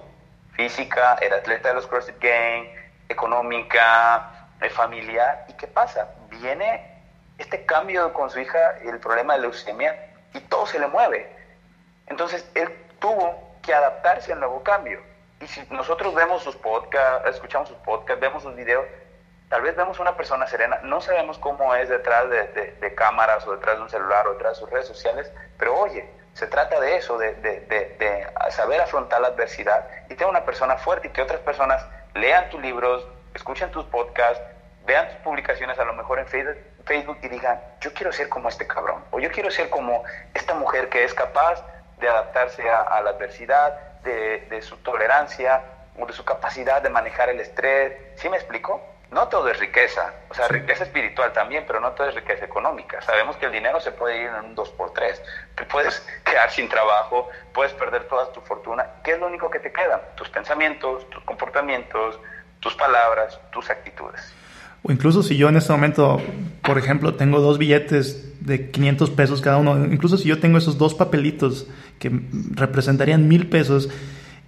[0.52, 2.79] física, era atleta de los CrossFit Games,
[3.10, 4.30] económica,
[4.60, 5.44] eh, familiar.
[5.48, 6.08] ¿Y qué pasa?
[6.30, 7.02] Viene
[7.38, 11.28] este cambio con su hija, el problema de leucemia, y todo se le mueve.
[12.06, 15.00] Entonces, él tuvo que adaptarse al nuevo cambio.
[15.40, 18.84] Y si nosotros vemos sus podcasts, escuchamos sus podcasts, vemos sus videos,
[19.48, 23.76] tal vez vemos una persona serena, no sabemos cómo es detrás de, cámaras o detrás
[23.76, 27.16] de un celular o detrás de sus redes sociales, pero oye, se trata de eso,
[27.16, 31.84] de, de saber afrontar la adversidad y tener una persona fuerte y que otras personas
[32.14, 34.42] lean tus libros, escuchen tus podcasts,
[34.86, 38.66] vean tus publicaciones a lo mejor en Facebook y digan, yo quiero ser como este
[38.66, 40.02] cabrón, o yo quiero ser como
[40.34, 41.64] esta mujer que es capaz
[42.00, 45.62] de adaptarse a, la adversidad, de, su tolerancia,
[45.98, 47.92] o de su capacidad de manejar el estrés.
[48.16, 48.80] ¿Sí me explico?
[49.12, 53.02] No todo es riqueza, o sea, riqueza espiritual también, pero no todo es riqueza económica.
[53.02, 55.20] Sabemos que el dinero se puede ir en un 2x3.
[55.56, 58.86] Te puedes quedar sin trabajo, puedes perder toda tu fortuna.
[59.02, 60.00] ¿Qué es lo único que te queda?
[60.14, 62.20] Tus pensamientos, tus comportamientos,
[62.60, 64.32] tus palabras, tus actitudes.
[64.82, 66.22] O incluso si yo en este momento,
[66.62, 70.78] por ejemplo, tengo dos billetes de 500 pesos cada uno, incluso si yo tengo esos
[70.78, 71.66] dos papelitos
[71.98, 72.10] que
[72.52, 73.90] representarían mil pesos,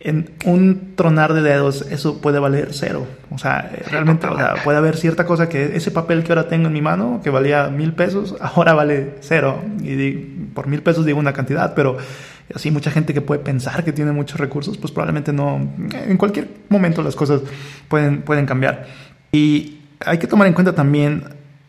[0.04, 3.06] en un tronar de dedos eso puede valer cero.
[3.30, 4.26] O sea, realmente
[4.64, 7.68] puede haber cierta cosa que ese papel que ahora tengo en mi mano, que valía
[7.68, 9.62] mil pesos, ahora vale cero.
[9.80, 10.12] Y
[10.54, 11.96] por mil pesos digo una cantidad, pero
[12.54, 15.68] así mucha gente que puede pensar que tiene muchos recursos, pues probablemente no.
[15.92, 17.42] En cualquier momento las cosas
[17.88, 18.86] pueden, pueden cambiar.
[19.30, 21.24] Y hay que tomar en cuenta también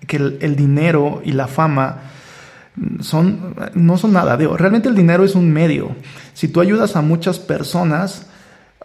[0.08, 2.02] que el, dinero y la fama
[3.02, 4.36] son, no son nada.
[4.36, 5.96] realmente el dinero es un medio.
[6.34, 8.28] Si tú ayudas a muchas personas,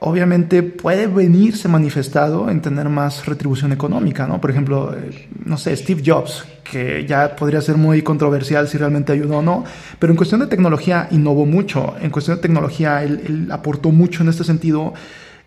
[0.01, 4.41] obviamente puede venirse manifestado en tener más retribución económica, ¿no?
[4.41, 9.13] Por ejemplo, eh, no sé, Steve Jobs, que ya podría ser muy controversial si realmente
[9.13, 9.65] ayudó o no,
[9.99, 14.23] pero en cuestión de tecnología innovó mucho, en cuestión de tecnología él, él aportó mucho
[14.23, 14.95] en este sentido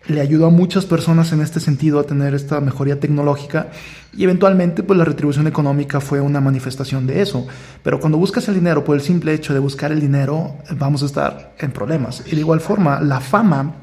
[0.06, 3.68] le ayudó a muchas personas en este sentido a tener esta mejoría tecnológica
[4.12, 7.46] y eventualmente pues la retribución económica fue una manifestación de eso.
[7.82, 11.06] Pero cuando buscas el dinero por el simple hecho de buscar el dinero vamos a
[11.06, 12.22] estar en problemas.
[12.26, 13.74] Y de igual forma la fama,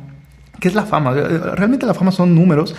[0.59, 1.13] ¿qué es la fama?
[1.13, 2.75] Realmente la fama son números,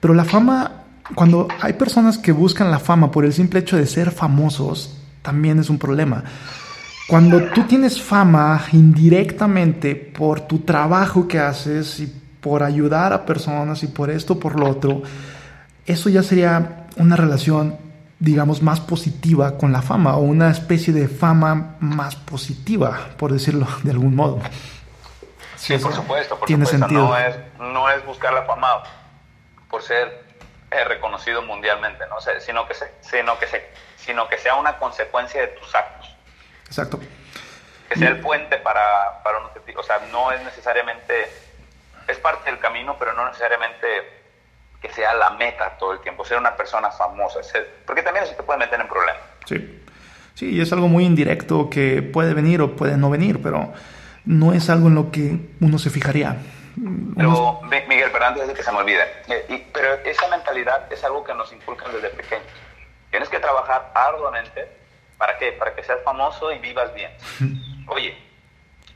[0.00, 0.84] pero la fama,
[1.14, 5.58] cuando hay personas que buscan la fama por el simple hecho de ser famosos, también
[5.58, 6.24] es un problema.
[7.06, 13.82] Cuando tú tienes fama indirectamente por tu trabajo que haces y por ayudar a personas
[13.82, 15.02] y por esto, por lo otro,
[15.86, 17.78] eso ya sería una relación,
[18.18, 23.66] digamos, más positiva con la fama o una especie de fama más positiva, por decirlo
[23.82, 24.40] de algún modo.
[25.56, 27.08] Sí, por supuesto, por tiene Sentido.
[27.08, 28.82] No, es, no es buscar la fama
[29.68, 30.24] por ser
[30.70, 32.16] eh, reconocido mundialmente, ¿no?
[32.40, 33.46] sino, que sino, que
[33.96, 36.14] sino que sea una consecuencia de tus actos.
[36.66, 37.00] Exacto.
[37.88, 39.80] Que sea el puente para, para un objetivo.
[39.80, 41.26] O sea, no es necesariamente
[42.08, 43.86] es parte del camino, pero no necesariamente
[44.80, 47.40] que sea la meta todo el tiempo, ser una persona famosa,
[47.84, 49.22] porque también eso te puede meter en problemas.
[49.44, 49.82] Sí,
[50.34, 53.72] sí, y es algo muy indirecto que puede venir o puede no venir, pero
[54.24, 56.36] no es algo en lo que uno se fijaría.
[57.16, 61.24] Pero, Miguel, pero antes de que se me olvide, eh, pero esa mentalidad es algo
[61.24, 62.46] que nos inculcan desde pequeños.
[63.10, 64.68] Tienes que trabajar arduamente,
[65.16, 65.52] ¿para qué?
[65.52, 67.10] Para que seas famoso y vivas bien.
[67.88, 68.16] Oye,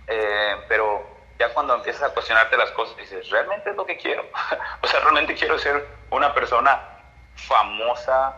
[0.06, 1.11] eh, pero
[1.42, 4.24] ya cuando empiezas a cuestionarte las cosas, dices, ¿realmente es lo que quiero?
[4.80, 6.80] o sea, ¿realmente quiero ser una persona
[7.34, 8.36] famosa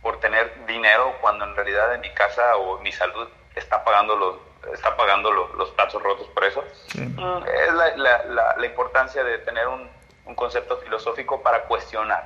[0.00, 4.36] por tener dinero cuando en realidad en mi casa o mi salud está pagando los,
[4.72, 6.64] está pagando los platos rotos por eso.
[6.94, 9.94] Mm, es la, importancia de tener un,
[10.34, 12.24] concepto filosófico para cuestionar,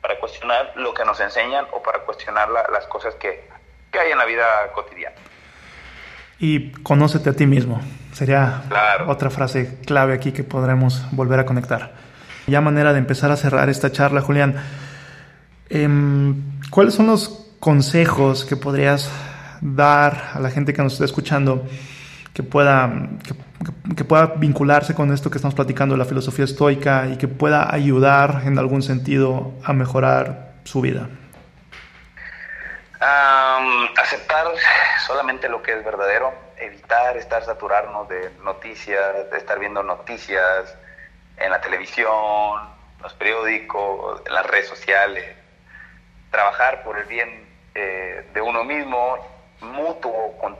[0.00, 3.48] para cuestionar lo que nos enseñan o para cuestionar las cosas que,
[3.90, 5.16] que hay en la vida cotidiana.
[6.38, 7.80] Y conócete a ti mismo.
[8.12, 8.62] Sería
[9.06, 11.94] otra frase clave aquí que podremos volver a conectar.
[12.46, 14.56] Ya manera de empezar a cerrar esta charla, Julián.
[15.70, 19.10] Em, ¿Cuáles son los consejos que podrías
[19.60, 21.64] dar a la gente que nos está escuchando
[22.34, 22.90] que pueda,
[23.96, 27.72] que, pueda vincularse con esto que estamos platicando de la filosofía estoica y que pueda
[27.72, 31.08] ayudar en algún sentido a mejorar su vida?
[33.96, 34.46] aceptar
[35.06, 36.32] solamente lo que es verdadero,
[36.64, 40.74] evitar estar saturarnos de noticias, de estar viendo noticias
[41.36, 42.60] en la televisión,
[43.00, 45.36] los periódicos, en las redes sociales,
[46.30, 49.18] trabajar por el bien eh, de uno mismo,
[49.60, 50.56] mutuo con,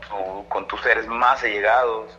[0.49, 2.19] con tus seres más allegados,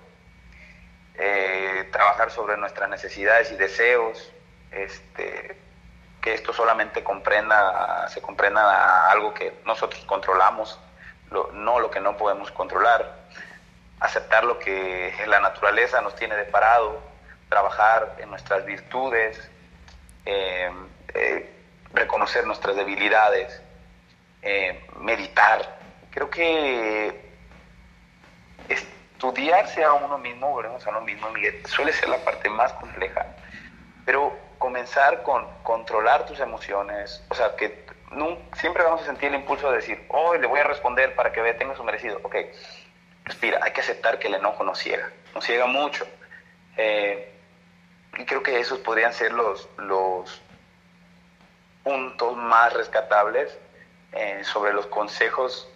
[1.15, 4.31] eh, trabajar sobre nuestras necesidades y deseos,
[4.71, 5.57] este,
[6.21, 10.79] que esto solamente comprenda, se comprenda algo que nosotros controlamos,
[11.53, 13.22] no lo que no podemos controlar,
[13.99, 17.01] aceptar lo que la naturaleza nos tiene deparado,
[17.49, 19.39] trabajar en nuestras virtudes,
[20.25, 20.71] eh,
[21.13, 21.49] eh,
[21.93, 23.61] reconocer nuestras debilidades,
[24.41, 25.77] eh, meditar.
[26.11, 27.31] Creo que
[28.67, 31.27] estudiarse a uno mismo, volvemos a uno mismo,
[31.65, 33.25] suele ser la parte más compleja,
[34.05, 37.85] pero comenzar con controlar tus emociones, o sea, que
[38.57, 41.41] siempre vamos a sentir el impulso de decir, hoy le voy a responder para que
[41.41, 42.19] vea, tenga su merecido.
[42.23, 42.35] Ok,
[43.25, 46.05] respira, hay que aceptar que el enojo nos ciega, nos ciega mucho.
[46.77, 47.31] Eh,
[48.17, 50.41] y creo que esos podrían ser los, los
[51.83, 53.57] puntos más rescatables
[54.11, 55.67] eh, sobre los consejos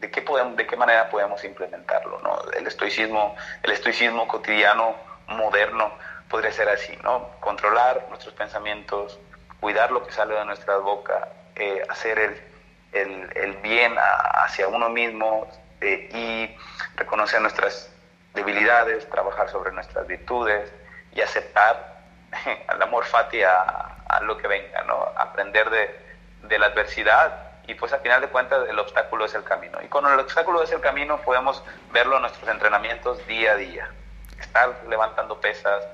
[0.00, 2.20] de qué, podemos, de qué manera podemos implementarlo.
[2.20, 2.38] ¿no?
[2.52, 4.94] El, estoicismo, el estoicismo cotidiano,
[5.28, 5.92] moderno,
[6.28, 7.30] podría ser así, ¿no?
[7.40, 9.18] Controlar nuestros pensamientos,
[9.60, 15.48] cuidar lo que sale de nuestra boca, eh, hacer el, el, bien hacia uno mismo
[15.80, 17.90] eh, y reconocer nuestras
[18.34, 20.72] debilidades, trabajar sobre nuestras virtudes
[21.12, 22.02] y aceptar
[22.68, 23.92] al amor fati a,
[24.22, 25.12] lo que venga, ¿no?
[25.16, 26.00] Aprender de,
[26.42, 29.78] de la adversidad y pues al final de cuentas el obstáculo es el camino.
[29.82, 31.62] Y con el obstáculo es el camino podemos
[31.92, 33.90] verlo en nuestros entrenamientos día a día.
[34.38, 35.84] Estar levantando pesas,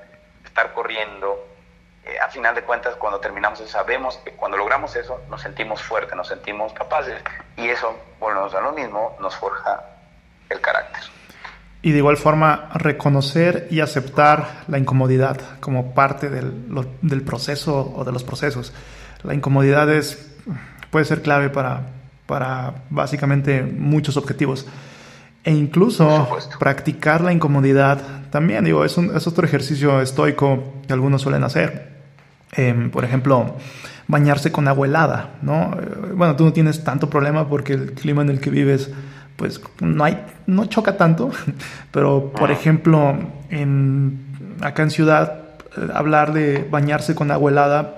[0.45, 1.52] estar corriendo.
[2.05, 5.81] Eh, a final de cuentas, cuando terminamos eso, sabemos que cuando logramos eso, nos sentimos
[5.81, 7.21] fuertes, nos sentimos capaces.
[7.55, 9.81] Y eso, volvemos a lo mismo, nos forja
[10.49, 11.01] el carácter.
[11.81, 16.53] Y de igual forma, reconocer y aceptar la incomodidad como parte del,
[17.01, 18.73] del proceso o de los procesos.
[19.23, 20.35] La incomodidad es,
[20.91, 21.87] puede ser clave para,
[22.25, 24.65] para básicamente muchos objetivos.
[25.43, 31.21] E incluso practicar la incomodidad también, digo, es, un, es otro ejercicio estoico que algunos
[31.21, 31.92] suelen hacer.
[32.55, 33.55] Em, por ejemplo,
[34.07, 35.75] bañarse con agua helada, ¿no?
[35.79, 38.91] Eh, bueno, tú no tienes tanto problema porque el clima en el que vives,
[39.35, 41.31] pues no hay, no choca tanto,
[41.91, 43.17] pero por ejemplo,
[43.49, 44.19] en,
[44.61, 45.39] acá en ciudad,
[45.77, 47.97] eh, hablar de bañarse con agua helada,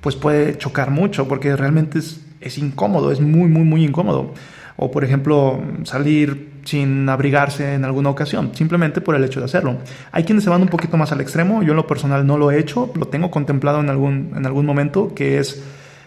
[0.00, 4.34] pues puede chocar mucho porque realmente es, es incómodo, es muy, muy, muy incómodo.
[4.76, 9.78] O por ejemplo, salir sin abrigarse en alguna ocasión, simplemente por el hecho de hacerlo.
[10.12, 12.50] Hay quienes se van un poquito más al extremo, yo en lo personal no lo
[12.50, 15.62] he hecho, lo tengo contemplado en algún, en algún momento, que es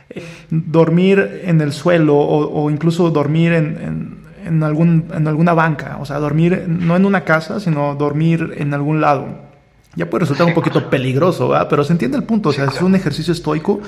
[0.10, 6.06] eh, dormir en el suelo o, incluso dormir en, en, algún, en alguna banca, o
[6.06, 9.54] sea, dormir no en una casa, sino dormir en algún lado.
[9.96, 12.96] Ya puede resultar un poquito peligroso, pero se entiende el punto, o sea, es un
[12.96, 13.82] ejercicio estoico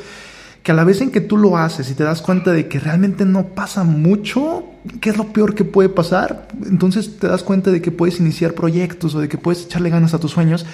[0.66, 2.80] que a la vez en que tú lo haces y te das cuenta de que
[2.80, 4.66] realmente no pasa mucho,
[5.02, 6.48] ¿qué es lo peor que puede pasar?
[6.66, 10.14] Entonces te das cuenta de que puedes iniciar proyectos o de que puedes echarle ganas
[10.14, 10.66] a tus sueños.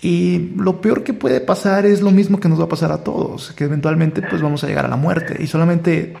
[0.00, 3.04] Y lo peor que puede pasar es lo mismo que nos va a pasar a
[3.04, 6.14] todos, que eventualmente pues vamos a llegar a la muerte y solamente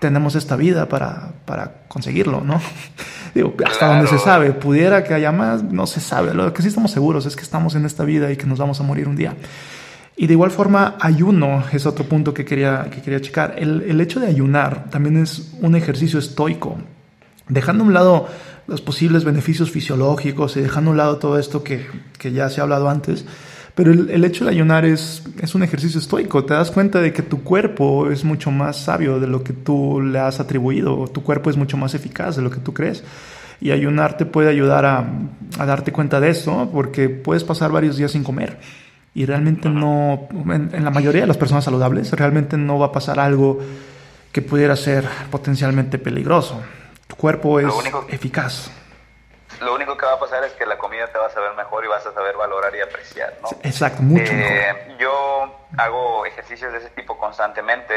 [0.00, 2.60] tenemos esta vida para, para conseguirlo, ¿no?
[3.34, 6.34] Digo, hasta donde se sabe, pudiera que haya más, no se sabe.
[6.34, 8.80] Lo que sí estamos seguros es que estamos en esta vida y que nos vamos
[8.80, 9.36] a morir un día.
[10.20, 13.54] Y de igual forma, ayuno es otro punto que quería, que quería checar.
[13.56, 16.76] El, el hecho de ayunar también es un ejercicio estoico,
[17.48, 18.28] dejando a un lado
[18.66, 21.86] los posibles beneficios fisiológicos y dejando a un lado todo esto que,
[22.18, 23.24] que ya se ha hablado antes.
[23.76, 26.44] Pero el, el, hecho de ayunar es, es un ejercicio estoico.
[26.44, 30.00] Te das cuenta de que tu cuerpo es mucho más sabio de lo que tú
[30.00, 31.06] le has atribuido.
[31.06, 33.04] Tu cuerpo es mucho más eficaz de lo que tú crees.
[33.60, 35.08] Y ayunar te puede ayudar a,
[35.60, 38.58] a darte cuenta de eso porque puedes pasar varios días sin comer
[39.18, 43.18] y realmente no, en, la mayoría de las personas saludables, realmente no va a pasar
[43.18, 43.58] algo
[44.30, 46.62] que pudiera ser potencialmente peligroso.
[47.08, 47.66] Tu cuerpo es
[48.10, 48.70] eficaz.
[49.60, 51.84] lo único que va a pasar es que la comida te va a saber mejor
[51.84, 53.48] y vas a saber valorar y apreciar, ¿no?
[53.64, 57.94] Exacto, mucho eh, Yo hago ejercicios de ese tipo constantemente,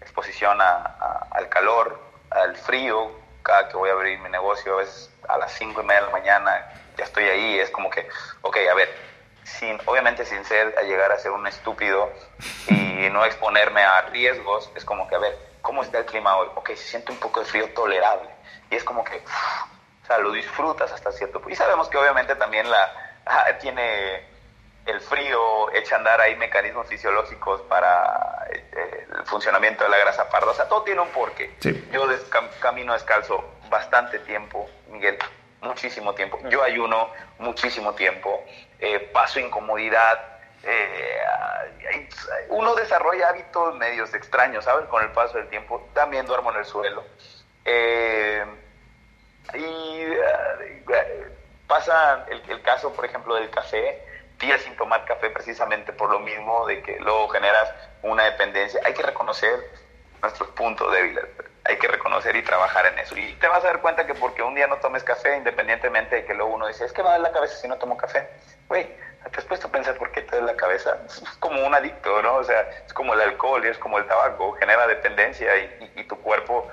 [0.00, 2.00] exposición al calor,
[2.30, 3.12] al frío,
[3.44, 6.06] cada que voy a abrir mi negocio, a veces a las 5 y media de
[6.08, 6.66] la mañana,
[6.98, 8.08] ya estoy ahí, es como que,
[8.40, 9.11] ok, a ver,
[9.44, 12.10] sin, obviamente sin ser a llegar a ser un estúpido
[12.68, 16.48] y no exponerme a riesgos, es como que, a ver, ¿cómo está el clima hoy?
[16.54, 18.28] Ok, se siente un poco de frío tolerable.
[18.70, 21.50] Y es como que, o sea, lo disfrutas hasta cierto punto.
[21.50, 22.92] Y sabemos que obviamente también la,
[23.26, 24.30] ah, tiene
[24.86, 30.28] el frío, echa a andar ahí mecanismos fisiológicos para eh, el funcionamiento de la grasa
[30.28, 30.50] parda.
[30.50, 31.54] O sea, todo tiene un porqué.
[31.92, 32.06] Yo
[32.60, 35.18] camino descalzo bastante tiempo, Miguel,
[35.62, 36.38] muchísimo tiempo.
[36.48, 37.08] Yo ayuno
[37.38, 38.44] muchísimo tiempo.
[38.78, 40.20] Eh, paso incomodidad.
[40.64, 41.20] Eh,
[42.48, 44.86] uno desarrolla hábitos medios extraños, ¿sabes?
[44.88, 45.88] Con el paso del tiempo.
[45.94, 47.04] También duermo en el suelo.
[47.64, 48.44] Eh,
[49.54, 50.04] y
[51.66, 54.06] pasa el, caso, por ejemplo, del café.
[54.38, 57.72] Días sin tomar café precisamente por lo mismo de que luego generas
[58.02, 58.80] una dependencia.
[58.84, 59.70] Hay que reconocer
[60.20, 61.24] nuestros puntos débiles.
[62.22, 63.16] Reconocer y trabajar en eso.
[63.16, 66.24] Y te vas a dar cuenta que porque un día no tomes café, independientemente de
[66.24, 68.28] que luego uno dice, es que me da la cabeza si no tomo café.
[68.68, 68.86] Güey,
[69.30, 70.98] ¿te has puesto a pensar por qué te da la cabeza?
[71.06, 72.36] Es como un adicto, ¿no?
[72.36, 76.16] O sea, es como el alcohol y es como el tabaco, genera dependencia y, tu
[76.18, 76.68] cuerpo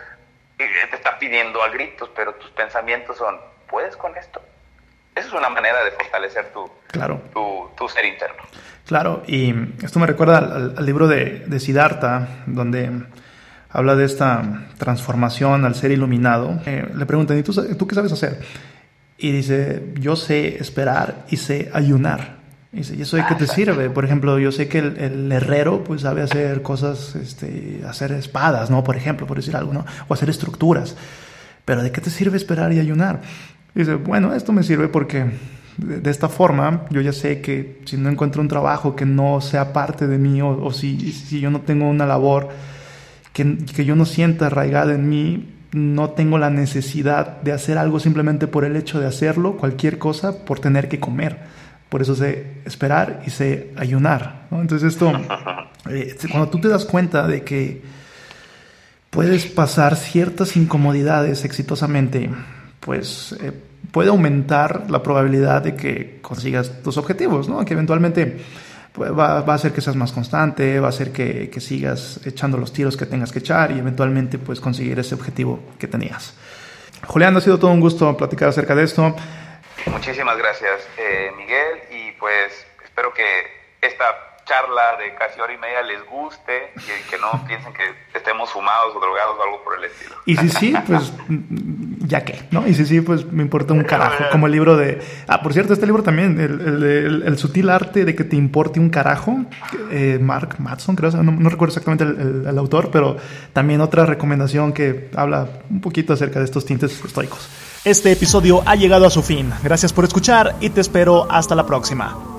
[0.57, 4.41] eh, te está pidiendo a gritos, pero tus pensamientos son, ¿puedes con esto?
[5.15, 7.21] Esa es una manera de fortalecer tu, claro.
[7.33, 8.43] tu, ser interno.
[8.85, 9.53] Claro, y
[9.83, 12.89] esto me recuerda al, libro de, de Siddhartha, donde
[13.69, 16.59] habla de esta transformación al ser iluminado.
[16.65, 18.39] Eh, le preguntan, ¿y tú, qué sabes hacer?
[19.17, 22.39] Y dice, yo sé esperar y sé ayunar.
[22.71, 23.89] Y dice, ¿y eso de qué te sirve?
[23.89, 28.83] Por ejemplo, yo sé que el, herrero pues sabe hacer cosas, este, hacer espadas, ¿no?
[28.83, 29.85] Por ejemplo, por decir algo, ¿no?
[30.07, 30.95] O hacer estructuras.
[31.65, 33.21] Pero ¿de qué te sirve esperar y ayunar?
[33.75, 35.25] Y dice, bueno, esto me sirve porque
[35.77, 39.73] de, esta forma yo ya sé que si no encuentro un trabajo que no sea
[39.73, 42.49] parte de mí o, o si, si yo no tengo una labor
[43.33, 48.47] que, yo no sienta arraigada en mí, no tengo la necesidad de hacer algo simplemente
[48.47, 51.37] por el hecho de hacerlo, cualquier cosa, por tener que comer.
[51.89, 54.47] Por eso sé esperar y sé ayunar.
[54.51, 55.11] Entonces esto,
[55.89, 57.81] eh, cuando tú te das cuenta de que
[59.09, 62.29] puedes pasar ciertas incomodidades exitosamente,
[62.79, 63.51] pues eh,
[63.91, 67.63] puede aumentar la probabilidad de que consigas tus objetivos, ¿no?
[67.65, 68.39] que eventualmente
[68.93, 72.73] pues va, a hacer que seas más constante, va a hacer que, sigas echando los
[72.73, 76.35] tiros que tengas que echar y eventualmente pues conseguir ese objetivo que tenías.
[77.05, 79.15] Julián, ha sido todo un gusto platicar acerca de esto.
[79.85, 83.23] Muchísimas gracias, eh, Miguel, y pues espero que
[83.81, 84.05] esta
[84.49, 87.83] charla de casi hora y media les guste y que no piensen que
[88.13, 90.15] estemos fumados o drogados o algo por el estilo.
[90.25, 91.13] Y si sí, pues
[92.09, 92.67] ya que, ¿no?
[92.67, 94.25] Y si sí, pues me importa un carajo.
[94.31, 94.99] Como el libro de.
[95.27, 98.89] Ah, por cierto, este libro también, el, el, sutil arte de que te importe un
[98.89, 99.45] carajo.
[99.91, 103.15] Eh, Mark Matson, creo, no, no recuerdo exactamente el, autor, pero
[103.53, 107.47] también otra recomendación que habla un poquito acerca de estos tintes estoicos.
[107.85, 109.51] Este episodio ha llegado a su fin.
[109.63, 112.38] Gracias por escuchar y te espero hasta la próxima.